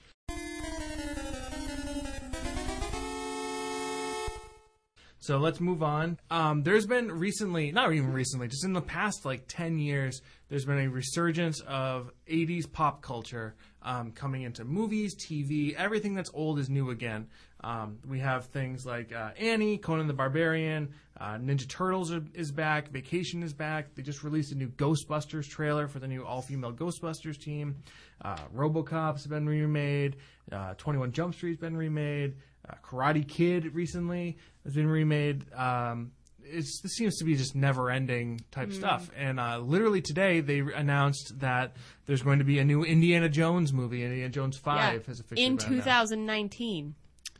[5.19, 6.19] So let's move on.
[6.29, 10.63] Um, there's been recently, not even recently, just in the past like 10 years, there's
[10.63, 16.59] been a resurgence of 80s pop culture um, coming into movies, TV, everything that's old
[16.59, 17.27] is new again.
[17.63, 22.51] Um, we have things like uh, Annie, Conan the Barbarian, uh, Ninja Turtles are, is
[22.51, 23.95] back, Vacation is back.
[23.95, 27.77] They just released a new Ghostbusters trailer for the new all female Ghostbusters team.
[28.21, 30.17] Uh, Robocop's been remade.
[30.51, 32.35] Uh, 21 Jump Street's been remade.
[32.67, 35.51] Uh, Karate Kid recently has been remade.
[35.53, 36.11] Um,
[36.51, 39.09] it's, this seems to be just never-ending type stuff.
[39.15, 41.75] And uh, literally today, they announced that
[42.05, 44.03] there's going to be a new Indiana Jones movie.
[44.03, 45.85] Indiana Jones Five has officially in been announced.
[45.85, 46.95] 2019.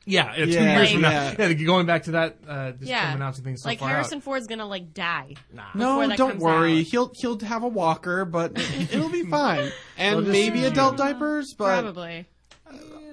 [0.10, 1.10] Yeah, yeah, two Yeah, years from now.
[1.12, 1.36] yeah.
[1.38, 4.20] Yeah, going back to that, uh, just Yeah, them announcing things so like far Harrison
[4.20, 4.24] out.
[4.24, 5.34] Ford's gonna like die.
[5.54, 5.64] Nah.
[5.76, 6.80] No, that don't comes worry.
[6.80, 6.86] out.
[6.86, 9.70] He'll he'll have a walker, but it'll be fine.
[9.98, 12.26] And Well, just- maybe adult diapers, but Probably.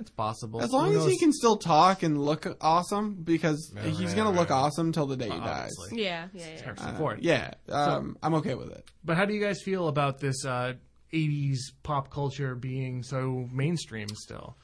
[0.01, 0.61] It's possible.
[0.61, 4.17] as long Who as he can still talk and look awesome, because Yeah, he's right,
[4.17, 5.71] gonna right, look awesome till the day he dies.
[5.79, 6.03] Obviously.
[6.05, 6.63] Yeah, yeah, yeah.
[6.63, 7.19] Harrison Uh, Ford.
[7.23, 8.85] yeah, um, I'm okay with it.
[9.05, 10.75] But how do you guys feel about this uh,
[11.13, 14.57] 80s pop culture being so mainstream still?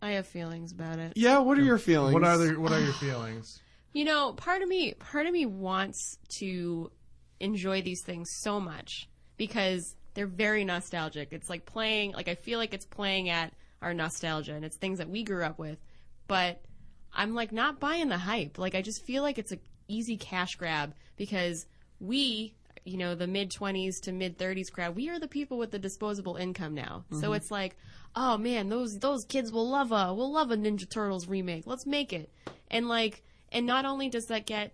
[0.00, 1.14] I have feelings about it.
[1.16, 2.14] Yeah, what are your feelings?
[2.14, 3.60] What are the, what are your feelings?
[3.92, 6.90] You know, part of me, part of me wants to
[7.40, 11.32] enjoy these things so much because they're very nostalgic.
[11.32, 13.52] It's like playing, like I feel like it's playing at
[13.82, 15.78] our nostalgia and it's things that we grew up with.
[16.26, 16.62] But
[17.12, 18.58] I'm like not buying the hype.
[18.58, 21.66] Like I just feel like it's a easy cash grab because
[22.00, 22.54] we,
[22.84, 25.78] you know, the mid 20s to mid 30s crowd, we are the people with the
[25.78, 27.04] disposable income now.
[27.10, 27.34] So mm-hmm.
[27.34, 27.76] it's like,
[28.14, 31.66] oh man, those those kids will love a will love a Ninja Turtles remake.
[31.66, 32.32] Let's make it.
[32.70, 34.72] And like and not only does that get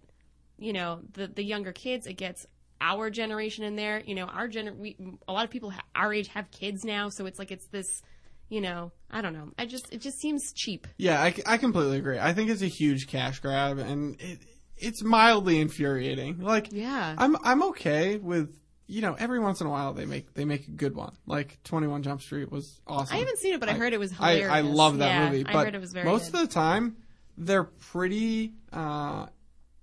[0.58, 2.46] you know the the younger kids it gets
[2.80, 4.96] our generation in there you know our gener we
[5.28, 8.02] a lot of people ha- our age have kids now so it's like it's this
[8.48, 11.98] you know i don't know i just it just seems cheap Yeah, I, I completely
[11.98, 12.18] agree.
[12.18, 14.38] I think it's a huge cash grab, and it
[14.76, 16.40] it's mildly infuriating.
[16.40, 17.14] Like, Yeah.
[17.16, 20.68] I'm I'm okay with you know every once in a while they make they make
[20.68, 21.16] a good one.
[21.26, 23.16] Like Twenty One Jump Street was awesome.
[23.16, 25.44] i haven't seen it but i, heard it was hilarious I love that Yeah, movie,
[25.46, 26.42] i heard it was very most good.
[26.42, 26.96] of the time
[27.38, 29.26] they're pretty uh,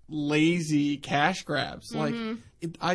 [0.07, 1.93] lazy cash grabs.
[1.95, 2.15] Like
[2.61, 2.93] it, I,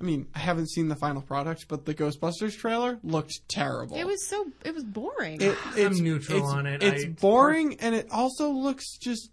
[0.00, 3.96] I mean, I haven't seen the final product, but the Ghostbusters trailer looked terrible.
[3.96, 5.40] It was so it was boring.
[5.40, 6.82] It, I'm neutral on it.
[6.82, 9.30] It's I- boring, and it also looks just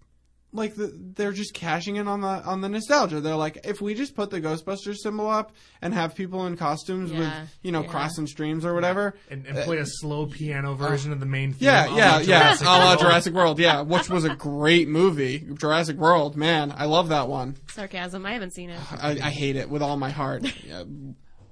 [0.57, 3.21] like the, they're just cashing in on the on the nostalgia.
[3.21, 7.13] They're like, if we just put the Ghostbusters symbol up and have people in costumes
[7.13, 7.31] with
[7.61, 7.87] you know yeah.
[7.87, 9.15] crossing streams or whatever.
[9.29, 11.65] and, and play a slow piano version of the main theme.
[11.65, 12.23] Yeah, yeah, yeah.
[12.23, 15.47] Jurassic A la Jurassic World, yeah, which was a great movie.
[15.53, 17.55] Jurassic World, man, I love that one.
[17.69, 18.25] Sarcasm.
[18.25, 18.79] I haven't seen it.
[18.91, 20.43] I, I hate it with all my heart.
[20.65, 20.83] Yeah,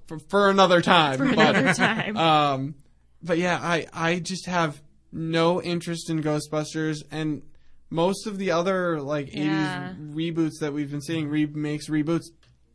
[0.08, 1.18] for, for another time.
[1.18, 2.18] For but, another time.
[2.18, 2.76] Um,
[3.22, 4.82] but yeah, I I just have
[5.12, 7.42] no interest in Ghostbusters, and
[7.96, 9.94] most of the other like Yeah.
[9.94, 12.26] '80s reboots that we've been seeing, remakes, reboots,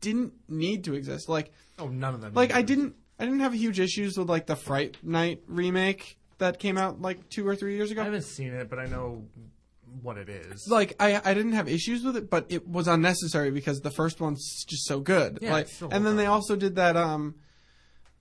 [0.01, 1.29] didn't need to exist.
[1.29, 2.33] Like Oh, none of them.
[2.35, 6.59] like I didn't I didn't have huge issues with like the Fright Night remake that
[6.59, 8.01] came out like two or three years ago.
[8.01, 9.27] I haven't seen it, but I know
[10.03, 10.67] what it is.
[10.69, 14.21] like I, I didn't have issues with it, but it was unnecessary because the first
[14.21, 15.39] one's just so good.
[15.43, 16.33] Yeah, like, it's so and then they done.
[16.33, 16.97] also did that.
[16.97, 17.35] Um,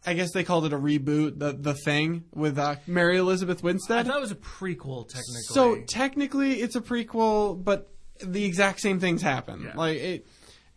[0.06, 3.66] I guess they called it a reboot, the the thing with uh, Mary Elizabeth I
[3.66, 4.08] Winstead.
[4.08, 5.42] thought it was a prequel, technically.
[5.54, 7.92] So technically, it's a prequel, but
[8.24, 9.64] the exact same things happen.
[9.64, 9.74] Yeah.
[9.76, 10.28] Like it,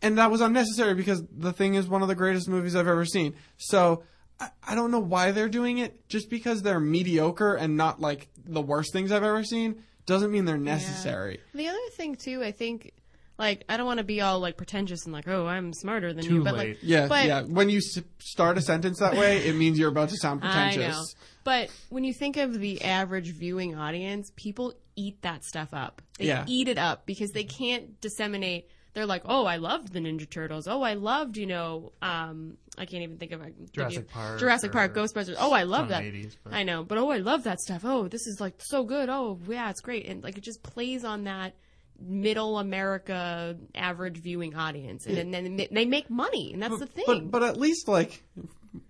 [0.02, 3.04] and that was unnecessary because the thing is one of the greatest movies I've ever
[3.04, 3.34] seen.
[3.56, 4.02] So.
[4.40, 6.08] I- I don't know why they're doing it.
[6.08, 10.46] Just because they're mediocre and not like the worst things I've ever seen doesn't mean
[10.46, 11.38] they're necessary.
[11.54, 12.92] The other thing too, I think,
[13.42, 16.24] like I don't want to be all like pretentious and like, oh, I'm smarter than
[16.24, 16.68] Too you, but late.
[16.68, 17.42] like, Yeah, but yeah.
[17.42, 20.76] When you s- start a sentence that way, it means you're about to sound pretentious.
[20.76, 21.14] I pretentious.
[21.14, 21.20] know.
[21.44, 26.00] But when you think of the average viewing audience, people eat that stuff up.
[26.18, 26.44] They Yeah.
[26.46, 28.68] eat it up because they can't disseminate.
[28.94, 30.68] They're like, oh, I loved the Ninja Turtles.
[30.68, 33.72] Oh, I loved, you know, um, I can't even think of it.
[33.72, 35.36] Jurassic Park Jurassic Park, or- Ghostbusters.
[35.38, 36.02] Oh, I love that.
[36.04, 37.82] 80s, but- I know, but oh, I love that stuff.
[37.84, 39.08] Oh, this is like so good.
[39.08, 40.06] Oh, yeah, it's great.
[40.06, 41.54] And like it just plays on that
[42.06, 47.04] middle America average viewing audience, and, and then they make money, and that's the thing.
[47.06, 48.22] But but at least like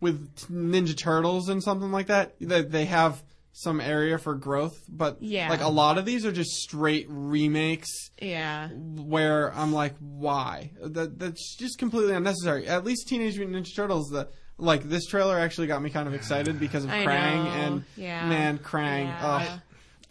[0.00, 4.78] with Ninja Turtles and something like that, they, they have some area for growth.
[4.88, 5.50] But Yeah.
[5.50, 7.90] like a lot of these are just straight remakes
[8.20, 10.70] yeah, where I'm like, why?
[10.82, 12.66] That that's just completely unnecessary.
[12.66, 16.14] At least Teenage Mutant Ninja Turtles, the like this trailer actually got me kind of
[16.14, 17.50] excited because of I Krang know.
[17.50, 18.28] and Yeah.
[18.28, 19.04] man Krang.
[19.06, 19.58] Yeah.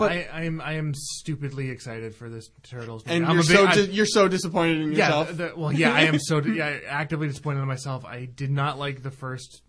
[0.01, 3.05] But I, I am I am stupidly excited for this Turtles.
[3.05, 3.17] Movie.
[3.17, 5.05] and I'm you're a big- so I- you're so disappointed in yeah.
[5.07, 5.37] yourself.
[5.37, 8.03] the- well, yeah, I am so yeah, actively disappointed in myself.
[8.05, 9.61] I did not like the first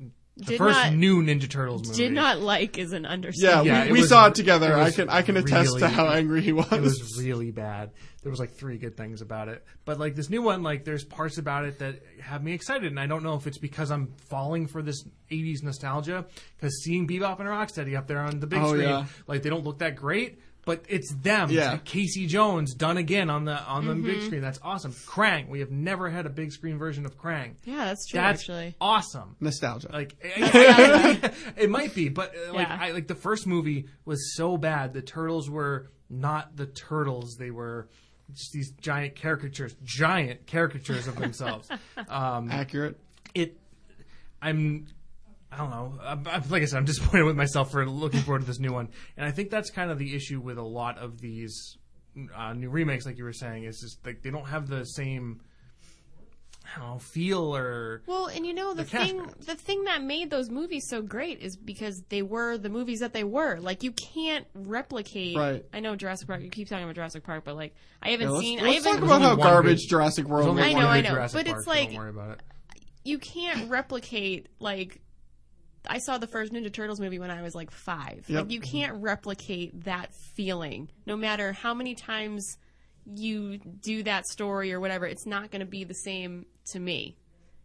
[0.43, 1.97] the Did first not- new Ninja Turtles movie.
[2.05, 3.67] did not like is an Yeah, understatement.
[3.67, 4.73] Yeah, we, we was- saw it together.
[4.73, 6.71] it I can I can attest to how angry he was.
[6.73, 7.91] It was really bad.
[8.23, 11.05] There was like three good things about it, but like this new one, like there's
[11.05, 14.13] parts about it that have me excited, and I don't know if it's because I'm
[14.29, 16.25] falling for this '80s nostalgia.
[16.57, 19.07] Because seeing Bebop and Rocksteady up there on the big Oh, screen, yeah.
[19.27, 21.51] like they don't look that great, but it's them.
[21.51, 21.75] Yeah.
[21.75, 24.05] It's Casey Jones done again on the on the Mm-hmm.
[24.07, 24.41] big screen.
[24.41, 24.93] That's awesome.
[24.93, 27.55] Krang, we have never had a big screen version of Krang.
[27.65, 28.21] Yeah, that's true.
[28.21, 29.37] That's actually, awesome.
[29.41, 29.91] nostalgia.
[29.93, 32.79] Like it might be, but uh, like Yeah.
[32.81, 34.93] I like the first movie was so bad.
[34.95, 37.89] The turtles were not the turtles; they were
[38.35, 41.69] just these giant caricatures, giant caricatures of themselves.
[42.09, 42.99] um, Accurate.
[43.35, 43.59] it,
[44.41, 44.87] I'm.
[45.53, 45.99] I don't know.
[46.03, 48.73] I'm, I'm- like I said, I'm disappointed with myself for looking forward to this new
[48.73, 51.77] one, and I think that's kind of the issue with a lot of these
[52.37, 53.05] uh, new remakes.
[53.05, 55.41] Like you were saying, is just like they don't have the same,
[56.75, 59.47] I don't know, feel or well, and you know the The thing, grabs.
[59.47, 63.13] the thing that made those movies so great is because they were the movies that
[63.13, 63.59] they were.
[63.61, 65.37] Like you can't replicate.
[65.37, 65.65] Right.
[65.75, 66.41] I know Jurassic Park.
[66.43, 68.61] You keep talking about Jurassic Park, but like I haven't Yeah, let's seen.
[68.61, 69.01] I let's haven't.
[69.07, 70.65] talk about how garbage good- Jurassic World was.
[70.65, 72.41] I know, I know, Jurassic but it's Park, so like- don't worry about it.
[73.05, 75.01] you can't replicate like
[75.87, 78.25] I saw the first Ninja Turtles movie when I was like five.
[78.29, 78.43] Yep.
[78.43, 82.57] Like you can't replicate that feeling, no matter how many times
[83.15, 85.07] you do that story or whatever.
[85.07, 87.17] It's not going to be the same to me.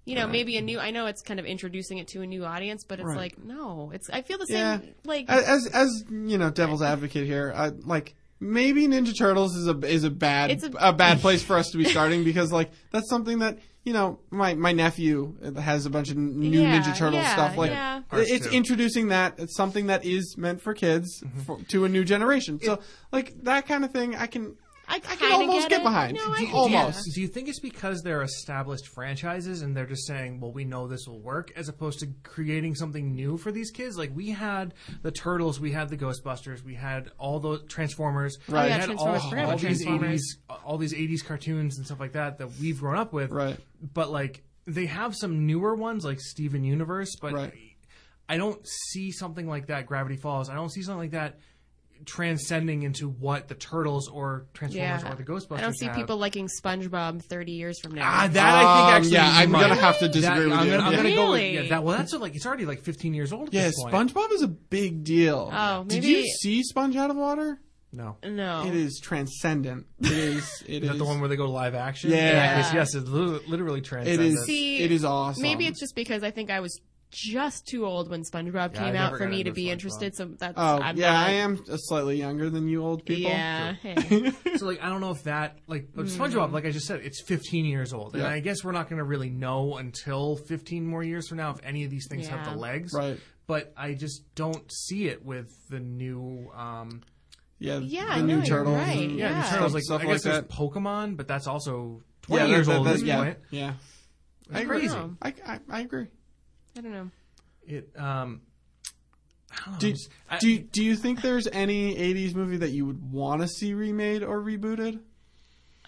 [0.06, 0.80] You know, maybe a new.
[0.80, 3.18] I know it's kind of introducing it to a new audience, but it's Right.
[3.18, 4.10] like no, it's.
[4.10, 4.56] I feel the same.
[4.58, 4.80] Yeah.
[5.04, 7.54] Like as as you know, devil's advocate here.
[7.54, 11.58] I, like maybe Ninja Turtles is a is a bad a, a- bad place for
[11.58, 15.86] us to be starting because like that's something that you know my my nephew has
[15.86, 17.56] a bunch of new Yeah, Ninja Turtle yeah, stuff.
[17.56, 18.02] Like yeah.
[18.12, 21.40] It's introducing that it's something that is meant for kids mm-hmm.
[21.44, 22.60] for, to a new generation.
[22.62, 22.80] So
[23.14, 24.58] like that kind of thing, I can
[24.90, 25.84] I, I can kinda almost get it.
[25.84, 26.16] behind.
[26.16, 27.08] No, Do you- get almost.
[27.08, 27.14] it.
[27.16, 30.88] Do you think it's because they're established franchises and they're just saying, "Well, we know
[30.88, 33.98] this will work," as opposed to creating something new for these kids?
[33.98, 38.54] Like we had the Turtles, we had the Ghostbusters, we had all the Transformers, oh,
[38.54, 38.64] Right.
[38.64, 42.00] We yeah, had Transformers, all, forgot all these eighties, all these eighties cartoons and stuff
[42.00, 43.32] like that that we've grown up with.
[43.32, 43.60] Right.
[43.94, 47.54] But like they have some newer ones like Steven Universe, but Right.
[48.30, 49.86] I don't see something like that.
[49.86, 50.50] Gravity Falls.
[50.50, 51.40] I don't see something like that
[52.06, 55.12] transcending into what the Turtles or Transformers Yeah.
[55.12, 55.96] or the Ghostbusters I don't see have.
[55.96, 58.10] people liking SpongeBob 30 years from now.
[58.12, 59.12] Ah, that I think Um, actually.
[59.14, 59.62] yeah, I'm might.
[59.62, 60.72] gonna have to disagree That- with I'm you.
[60.72, 60.98] Gonna, I'm Yeah.
[60.98, 61.70] gonna go with yeah, Really?
[61.70, 61.84] that.
[61.84, 63.48] Well, that's like it's already like 15 years old.
[63.50, 63.94] At Yeah, this point.
[64.14, 65.50] SpongeBob is a big deal.
[65.54, 66.02] Oh, maybe...
[66.02, 67.60] Did you see Sponge Out of Water?
[67.94, 68.66] No, no.
[68.68, 69.86] It is transcendent.
[70.02, 70.64] It is.
[70.68, 71.00] It is that is.
[71.00, 72.12] the one where they go live action?
[72.12, 72.18] Yeah.
[72.18, 74.34] yes, yes, it's literally transcendent.
[74.36, 74.46] is.
[74.46, 75.42] See, it is awesome.
[75.42, 76.80] Maybe it's just because I think I was
[77.12, 79.72] just too old when SpongeBob Yeah, came never out for me to be SpongeBob.
[79.72, 80.16] interested.
[80.16, 83.32] So that's Oh, I'm yeah, not, I am slightly younger than you old people.
[83.32, 83.74] Yeah.
[83.74, 84.32] hey.
[84.58, 86.18] So like I don't know if that like but Mm.
[86.18, 88.98] SpongeBob like I just said it's 15 years old and I guess we're not going
[88.98, 92.46] to really know until 15 more years from now if any of these things have
[92.46, 92.92] the legs.
[92.94, 93.20] Right.
[93.48, 97.02] But I just don't see it with the new um
[97.60, 97.80] Yeah.
[97.80, 98.76] Yeah, the I new know, turtles.
[98.76, 99.44] right, and yeah, Yeah.
[99.44, 100.50] the Turtles like stuff I like guess there's that.
[100.50, 103.38] Pokemon but that's also 20 Yeah, years that- old that- at this yeah, point.
[103.52, 103.74] Yeah.
[104.50, 104.80] It's I agree.
[104.88, 104.96] crazy.
[105.22, 106.08] I, I, I agree.
[106.78, 107.10] I don't know.
[107.66, 108.42] It um
[109.66, 112.86] don't know, Do, just- I- do, do you think there's any 80s movie that you
[112.86, 115.00] would want to see remade or rebooted?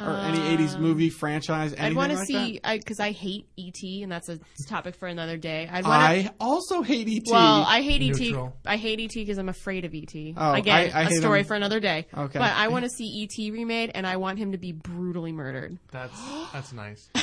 [0.02, 1.76] Or any 80s movie franchise?
[1.78, 5.36] I'd want to like see because I, hate ET, and that's a topic for another
[5.36, 5.68] day.
[5.70, 6.30] I'd want to.
[6.30, 7.30] I also hate E E.T.
[7.34, 8.38] Well, I hate ET.
[8.66, 10.16] I hate ET because I'm afraid of ET.
[10.38, 11.48] Oh, Again, I- I a story him.
[11.48, 12.08] for another day.
[12.18, 12.40] Okay.
[12.40, 15.78] But I want to see ET remade, and I want him to be brutally murdered.
[15.92, 16.18] that's
[16.54, 17.10] that's nice.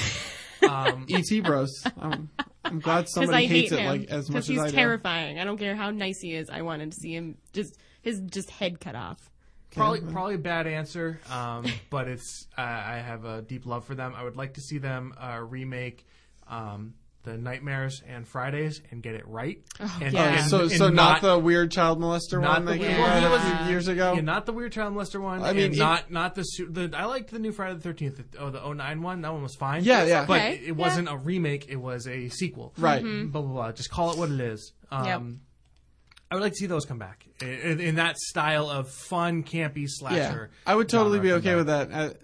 [0.69, 1.41] Um E.T.
[1.41, 1.71] bros.
[1.99, 2.29] I'm,
[2.67, 3.87] I'm glad Because somebody I hate hates it him.
[3.87, 4.77] like as much he's as I do.
[4.77, 5.39] terrifying.
[5.39, 6.51] I don't care how nice he is.
[6.51, 9.31] I wanted to see him just his just head cut off.
[9.71, 13.95] Probably, probably a bad answer, um, but it's uh, I have a deep love for
[13.95, 14.15] them.
[14.17, 16.07] I would like to see them uh, remake
[16.49, 16.95] um,
[17.27, 19.59] the Nightmares and Fridays and get it right.
[20.01, 20.41] and, yeah.
[20.41, 23.01] and- So, and so not, the weird child molester not one the that weird- came
[23.03, 24.15] well, out he a years ago.
[24.15, 25.43] yeah, not the weird child molester one.
[25.43, 28.23] I mean, and it- not not the, the I liked the new Friday the Thirteenth.
[28.39, 29.21] Oh, the 09 one.
[29.23, 29.85] That one was fine.
[29.85, 30.25] Yeah, yeah.
[30.25, 30.55] But okay.
[30.55, 31.67] it, it wasn't a remake.
[31.69, 32.73] It was a sequel.
[32.79, 33.03] Right.
[33.03, 33.73] Blah blah blah.
[33.73, 34.73] Just call it what it is.
[34.91, 35.23] Um, Yep.
[36.29, 39.83] I would like to see those come back in, in that style of fun, campy
[39.83, 40.51] yeah, slasher.
[40.67, 41.57] I would totally be okay back.
[41.57, 42.17] with that.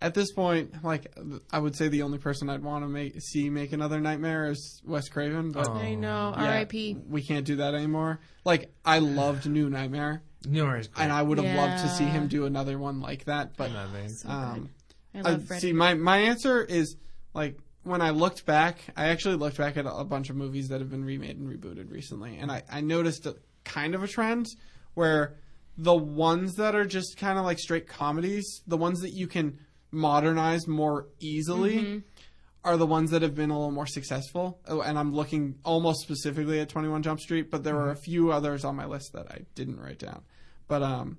[0.00, 1.12] At, at this point, like
[1.50, 4.82] I would say, the only person I'd want to make see make another Nightmare is
[4.84, 5.74] Wes Craven, but Oh.
[5.74, 6.34] I know.
[6.36, 6.98] yeah, R.I.P.
[7.08, 8.20] we can't do that anymore.
[8.44, 12.28] Like I loved New Nightmare, New Year's and I would have loved to see him
[12.28, 13.56] do another one like that.
[13.56, 14.70] But in that um,
[15.14, 15.60] I I, love Freddy.
[15.60, 16.96] see, my my answer is
[17.32, 20.68] like when I looked back, I actually looked back at a, a bunch of movies
[20.68, 24.08] that have been remade and rebooted recently, and I, I noticed a, kind of a
[24.08, 24.46] trend
[24.94, 25.36] where
[25.76, 29.58] the ones that are just kind of like straight comedies, the ones that you can
[29.94, 31.76] modernize more easily.
[31.78, 31.98] Mm-hmm.
[32.66, 36.00] Are the ones that have been a little more successful, Oh, and I'm looking almost
[36.00, 39.30] specifically at 21 Jump Street, but there were a few others on my list that
[39.30, 40.22] I didn't write down.
[40.66, 41.18] But um,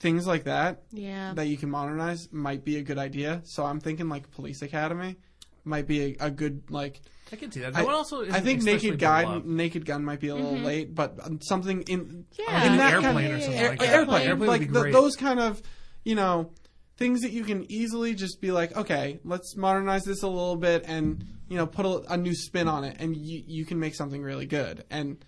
[0.00, 1.34] things like that, yeah.
[1.34, 3.42] that you can modernize might be a good idea.
[3.44, 5.16] So I'm thinking like Police Academy
[5.66, 7.02] might be a, a good like.
[7.30, 7.68] I can see that.
[7.76, 9.56] I, That one also I think Naked Gun.
[9.56, 12.64] Naked Gun might be a little late, but um, something in Yeah.
[12.72, 13.88] in that Airplane kind or of, something air- like that.
[13.90, 15.60] airplane, Airplane would like be the- those kind of
[16.04, 16.52] you know
[16.96, 20.84] things that you can easily just be like, okay, let's modernize this a little bit
[20.86, 23.94] and you know put a, a new spin on it, and you you can make
[23.94, 24.84] something really good.
[24.90, 25.24] And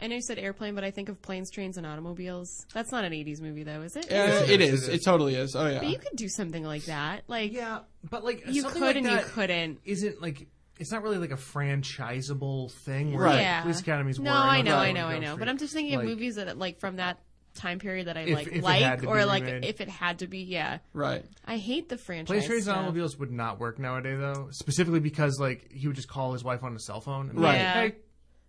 [0.00, 2.66] I know you said airplane, but I think of planes, trains, and automobiles.
[2.74, 4.06] That's not an '80s movie, though, is it?
[4.10, 4.88] Yes, it it is, is.
[4.88, 5.54] it totally is.
[5.54, 7.22] Oh yeah, But you could do something like that.
[7.28, 9.80] Like Yeah, but like you could like and that you couldn't.
[9.84, 10.48] Isn't like
[10.80, 13.12] it's not really like a franchisable thing.
[13.12, 13.32] Where Right.
[13.34, 13.62] like, Yeah.
[13.62, 14.18] Police Academies.
[14.18, 15.36] No, I know, I know, I know.
[15.36, 17.20] But I'm just thinking Like- of movies that like from that
[17.54, 19.64] time period that I If- like if it like had to or like remade.
[19.64, 20.38] if it had to be.
[20.40, 21.24] Yeah, right.
[21.46, 22.26] I hate the franchise.
[22.28, 22.76] Planes, Trains, and stuff.
[22.78, 24.48] Automobiles would not work nowadays, though.
[24.50, 27.28] Specifically because like he would just call his wife on his cell phone.
[27.30, 27.52] And be Right.
[27.52, 27.72] Like, Yeah.
[27.80, 27.92] hey,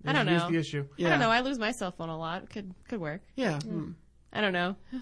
[0.05, 0.51] I don't here's know.
[0.51, 0.85] the issue.
[0.99, 1.31] I don't know.
[1.31, 2.49] I lose my cell phone a lot.
[2.49, 3.21] Could could work.
[3.35, 3.91] Yeah, hmm.
[4.33, 4.75] I don't know.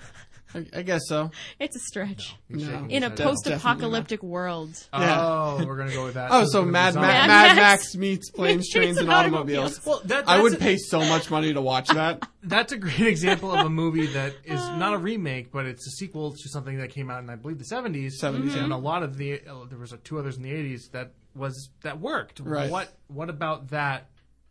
[0.55, 1.31] I, I guess so.
[1.59, 2.85] It's a stretch He's No.
[2.89, 3.17] in a head.
[3.17, 4.75] That's post-apocalyptic world.
[4.93, 6.29] Oh, we're gonna go with that.
[6.31, 7.55] Oh, so Mad, Ma- Mad Mad Max.
[7.57, 9.85] Max meets planes, trains, and automobiles.
[9.85, 12.27] Well, that, I would a- pay so much money to watch that.
[12.43, 15.91] That's a great example of a movie that is not a remake, but it's a
[15.91, 18.19] sequel to something that came out in I believe the seventies.
[18.21, 20.89] 70s, and a lot of the uh, there was uh, two others in the eighties
[20.91, 22.39] that was that worked.
[22.41, 22.69] Right.
[22.69, 24.09] What what about that?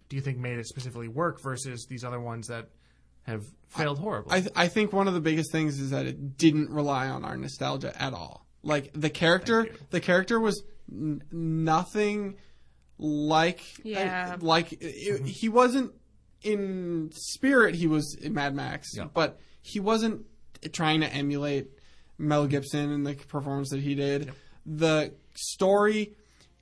[0.08, 2.68] Do you think made it specifically work versus these other ones that
[3.24, 4.32] have failed horribly?
[4.36, 7.24] I, th- I think one of the biggest things is that it didn't rely on
[7.24, 8.46] our nostalgia at all.
[8.62, 12.36] Like the character, the character was n- nothing
[12.98, 14.34] like Yeah.
[14.34, 15.92] uh, like it, he wasn't
[16.42, 17.74] in spirit.
[17.74, 19.06] He was in Mad Max, Yeah.
[19.12, 20.26] but he wasn't
[20.72, 21.68] trying to emulate
[22.18, 24.32] Mel Gibson and the performance that he did.
[24.66, 26.14] The story.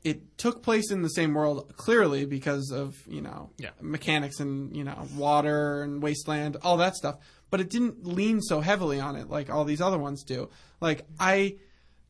[0.02, 3.70] It took place in the same world clearly because of you know Yeah.
[3.82, 7.16] mechanics and you know water and wasteland, all that stuff.
[7.50, 10.48] But it didn't lean so heavily on it like all these other ones do.
[10.80, 11.56] Like I,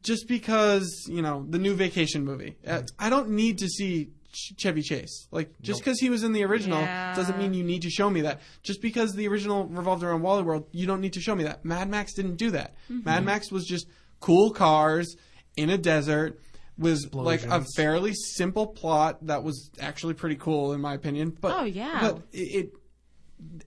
[0.02, 4.52] just because you know the new Vacation movie, uh, I don't need to see Ch-
[4.56, 5.26] Chevy Chase.
[5.32, 7.14] Like just because he was in the original Yeah.
[7.16, 8.40] doesn't mean you need to show me that.
[8.62, 11.64] Just because the original revolved around Wally World, you don't need to show me that.
[11.64, 12.76] Mad Max didn't do that.
[12.88, 13.04] Mm-hmm.
[13.04, 13.86] Mad Max was just
[14.20, 15.16] cool cars
[15.56, 16.38] in a desert.
[16.80, 21.36] Was like a fairly simple plot that was actually pretty cool in my opinion.
[21.38, 21.98] But Oh, yeah.
[22.00, 22.72] but it it,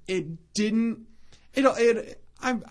[0.07, 1.05] it didn't.
[1.53, 2.65] It it I'm.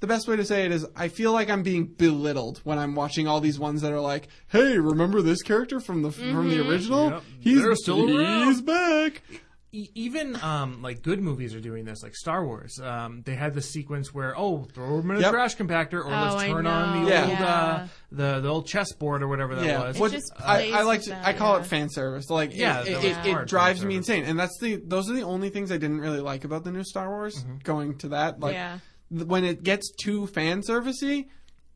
[0.00, 2.94] The best way to say it is, I feel like I'm being belittled when I'm
[2.94, 6.58] watching all these ones that are like, "Hey, remember this character from the from the
[6.58, 6.70] mm-hmm.
[6.70, 7.10] original?
[7.10, 7.22] Yep.
[7.40, 9.22] He's They're still around." he's back."
[9.70, 12.80] E- even um, like good movies are doing this, like Star Wars.
[12.82, 15.30] Um, they had the sequence where oh, throw them in a Yep.
[15.32, 17.16] trash compactor, or Oh, let's I turn on the know.
[17.20, 17.46] old Yeah.
[17.46, 19.98] uh, the the old chessboard or whatever that yeah, was.
[19.98, 21.60] what- just I, I like with to, that, I call yeah.
[21.62, 22.30] it fan service.
[22.30, 24.08] Like, Yeah, it, that it, was it, hard it drives fan me service.
[24.08, 26.72] insane, and that's the those are the only things I didn't really like about the
[26.72, 27.36] new Star Wars.
[27.36, 27.58] Mm-hmm.
[27.64, 28.78] Going to that, like, Yeah.
[29.12, 31.26] th- when it gets too fan servicey,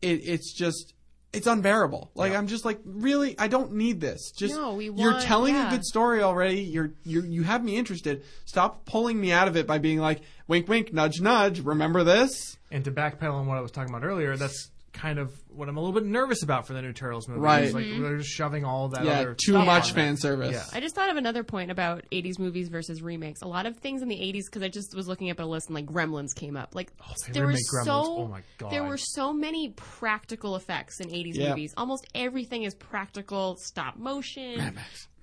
[0.01, 0.95] it, it's just
[1.33, 2.11] it's unbearable.
[2.15, 2.39] Like, Yeah.
[2.39, 4.31] I'm just like, really, I don't need this.
[4.33, 6.61] Just No, we you're want- telling a good story already.
[6.61, 8.23] You're you you have me interested.
[8.45, 11.61] Stop pulling me out of it by being like, wink, wink, nudge, nudge.
[11.61, 12.57] Remember this?
[12.71, 15.77] and to backpedal on what I was talking about earlier, that's kind of what I'm
[15.77, 17.41] a little bit nervous about for the new Turtles movie.
[17.41, 17.65] Right.
[17.65, 18.03] Is, like mm-hmm.
[18.03, 20.21] they're just shoving all that Yeah, other too stuff much on fan that.
[20.21, 20.53] service.
[20.53, 20.65] Yeah.
[20.77, 23.43] I just thought of another point about 80s movies versus remakes.
[23.43, 25.69] A lot of things in the 80s, because I just was looking up a list
[25.69, 26.75] and like Gremlins came up.
[26.75, 27.85] Like oh, they there were remake Gremlins.
[27.85, 28.71] so Oh my God.
[28.71, 31.49] there were so many practical effects in 80s Yeah.
[31.51, 31.73] movies.
[31.77, 34.79] Almost everything is practical, stop motion.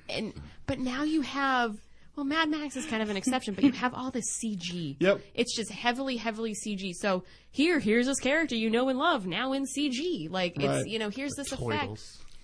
[0.10, 0.34] And
[0.66, 1.76] but now you have
[2.20, 4.98] well, Mad Max is kind of an exception, but you have all this CG.
[5.00, 5.22] Yep.
[5.34, 6.94] It's just heavily, heavily CG.
[7.00, 10.30] So here, here's this character you know and love now in CG.
[10.30, 10.86] Like it's Right.
[10.86, 12.02] you know here's this effect.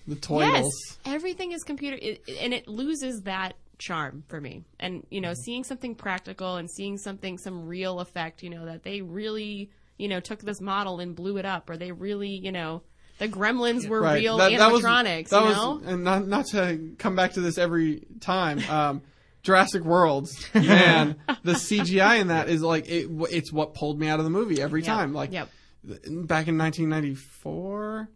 [0.08, 0.64] The toidles.
[0.64, 4.64] Yes, everything is computer, it, and it loses that charm for me.
[4.80, 5.42] And you know, Mm-hmm.
[5.44, 10.08] seeing something practical and seeing something, some real effect, you know, that they really, you
[10.08, 12.82] know, took this model and blew it up, or they really, you know,
[13.18, 14.16] the Gremlins were right.
[14.22, 15.30] real That, that was animatronics.
[15.30, 18.60] that you was, know, and not not to come back to this every time.
[18.70, 19.02] Um,
[19.46, 24.20] Jurassic Worlds, man, the CGI in that is like it, it's what pulled me out
[24.20, 24.88] of the movie every Yep.
[24.88, 25.14] time.
[25.14, 25.50] Like Yep.
[25.84, 28.10] back in 1994,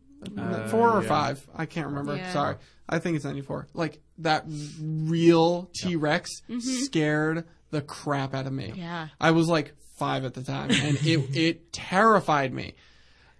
[0.69, 1.07] four or yeah.
[1.07, 2.15] five, I can't remember.
[2.15, 2.33] Yeah.
[2.33, 2.55] Sorry,
[2.89, 3.67] I think it's 94.
[3.75, 4.45] Like that
[4.81, 8.69] real T Rex scared the crap out of me.
[8.69, 8.79] Mm-hmm.
[8.79, 9.07] Yeah.
[9.21, 12.73] I was like five at the time, and it it terrified me.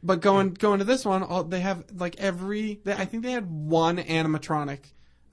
[0.03, 2.79] But going going to this one, all, they have like every.
[2.83, 4.79] They, I think they had one animatronic.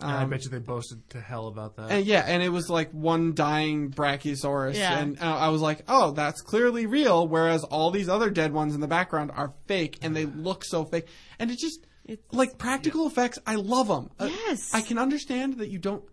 [0.01, 1.91] And I Um, bet you they boasted to hell about that.
[1.91, 4.99] and yeah, and it was like one dying Brachiosaurus, Yeah.
[4.99, 8.75] and uh, I was like, "Oh, that's clearly real." Whereas all these other dead ones
[8.75, 11.07] in the background are fake, and they look so fake.
[11.39, 13.39] And it just It's- like practical effects.
[13.47, 14.11] I love them.
[14.21, 14.75] Yes.
[14.75, 16.05] I can understand that you don't,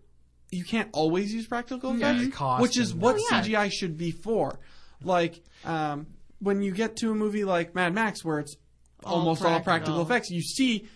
[0.50, 3.42] you can't always use practical Yeah, effects, the cost which is what Oh, yeah.
[3.42, 4.58] CGI should be for.
[5.02, 6.06] Like um,
[6.40, 8.56] when you get to a movie like Mad Max, where it's
[9.04, 10.02] All almost all practical practical.
[10.02, 10.86] effects, you see.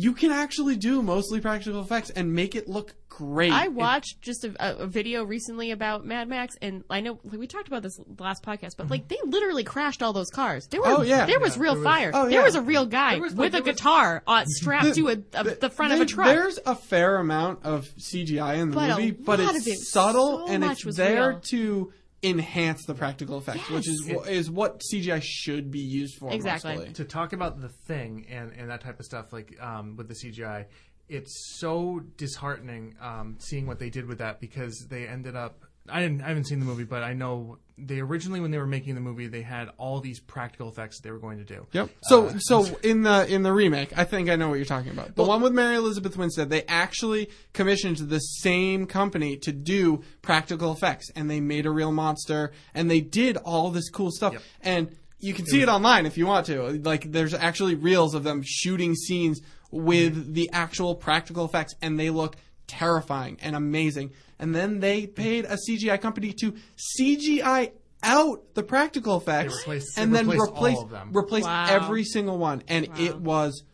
[0.00, 3.52] You can actually do mostly practical effects and make it look great.
[3.52, 7.18] I It- watched just a, a, a video recently about Mad Max, and I know
[7.24, 10.68] we talked about this last podcast, but like they literally crashed all those cars.
[10.68, 10.86] There were.
[10.86, 11.26] Oh, yeah.
[11.26, 12.10] there was Yeah, real there was- fire.
[12.14, 14.44] Oh, there was a real guy There was, with like, a there was- guitar uh,
[14.46, 16.28] strapped to a, a, the front of a truck.
[16.28, 20.52] There's a fair amount of CGI in the But movie, but it's it, subtle so
[20.52, 21.40] and it's was there real.
[21.40, 21.92] to
[22.22, 24.24] enhance the practical effects, which is Yes.
[24.26, 26.32] wh- is what CGI should be used for.
[26.32, 26.74] Exactly.
[26.76, 26.92] mostly.
[26.94, 30.14] to talk about the thing and, and that type of stuff, like um, with the
[30.14, 30.66] CGI,
[31.08, 35.64] it's so disheartening um, seeing what they did with that because they ended up.
[35.90, 36.22] I didn't.
[36.22, 39.00] I haven't seen the movie, but I know they originally when they were making the
[39.00, 41.66] movie, they had all these practical effects that they were going to do.
[41.72, 41.90] Yep.
[42.02, 44.90] So uh, so in the in the remake, I think I know what you're talking
[44.90, 45.14] about.
[45.14, 50.72] The one with Mary Elizabeth Winstead, they actually commissioned the same company to do practical
[50.72, 54.42] effects, and they made a real monster, and they did all this cool stuff, Yep.
[54.62, 56.62] and you can see it online if you want to.
[56.82, 62.10] Like there's actually reels of them shooting scenes with the actual practical effects, and they
[62.10, 62.36] look
[62.68, 64.12] terrifying and amazing.
[64.38, 66.54] And then they paid a CGI company to
[67.00, 67.72] CGI
[68.04, 71.66] out the practical effects, replaced- they and then replaced replace replace Wow.
[71.68, 73.64] every single one, and it was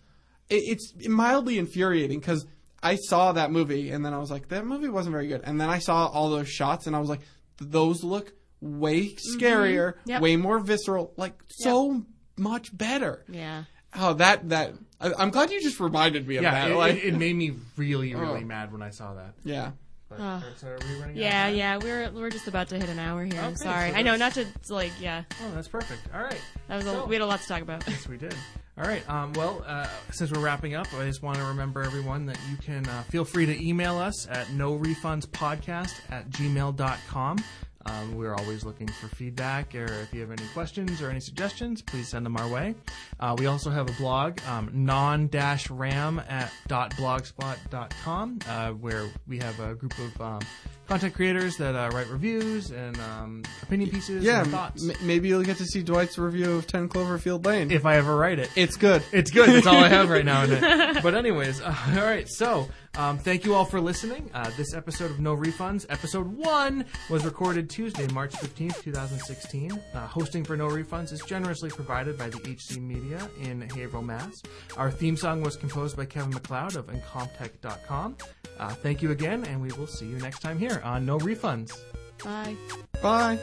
[0.48, 2.46] it, it's mildly infuriating because
[2.82, 5.60] I saw that movie and then I was like, that movie wasn't very good, and
[5.60, 7.20] then I saw all those shots and I was like,
[7.58, 9.38] those look way mm-hmm.
[9.38, 10.22] scarier, Yep.
[10.22, 12.04] way more visceral, like so
[12.38, 13.24] much better.
[13.28, 13.64] yeah.
[13.96, 16.70] Oh, that that I, I'm glad you just reminded me of Yeah, that.
[16.70, 18.46] it, like, it, it made me really, really Oh.
[18.46, 19.34] mad when I saw that.
[19.44, 19.72] yeah.
[20.08, 20.18] But,
[20.58, 21.02] so are we running?
[21.02, 21.54] out of Yeah, time?
[21.56, 23.40] yeah, we're we're just about to hit an hour here.
[23.40, 23.90] I'm sorry.
[23.90, 26.02] so I know, not to like, yeah, Oh, that's perfect.
[26.14, 26.40] All right.
[26.68, 27.82] that was a, we had a lot to talk about.
[27.88, 28.34] Yes, we did.
[28.78, 29.08] All right.
[29.10, 32.56] Um, well, uh, since we're wrapping up, I just want to remember everyone that you
[32.58, 37.38] can uh, feel free to email us at no refunds podcast at gmail.com.
[37.86, 41.82] Um, we're always looking for feedback, or if you have any questions or any suggestions,
[41.82, 42.74] please send them our way.
[43.20, 49.74] Uh, we also have a blog, um, non-ram at .blogspot.com, uh, where we have a
[49.74, 50.40] group of um,
[50.88, 54.88] content creators that uh, write reviews and um, opinion pieces Yeah, and thoughts.
[54.88, 57.70] m- maybe you'll get to see Dwight's review of 10 Cloverfield Lane.
[57.70, 58.50] if I ever write it.
[58.56, 59.02] it's good.
[59.12, 59.48] It's good.
[59.48, 60.42] That's all I have right now.
[60.44, 60.94] Isn't it?
[61.02, 62.26] But anyways, uh, all right.
[62.28, 64.30] So um, thank you all for listening.
[64.34, 69.18] Uh, this episode of No Refunds, episode one, was recorded Tuesday, March fifteenth, two thousand
[69.20, 69.72] sixteen.
[69.92, 74.42] Uh, hosting for No Refunds is generously provided by the HC Media in Haverhill, Mass.
[74.76, 78.16] Our theme song was composed by Kevin MacLeod of Incompetech.com.
[78.58, 81.76] Uh, thank you again, and we will see you next time here on No Refunds.
[82.22, 82.54] Bye.
[83.02, 83.38] Bye.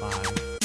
[0.00, 0.58] Bye.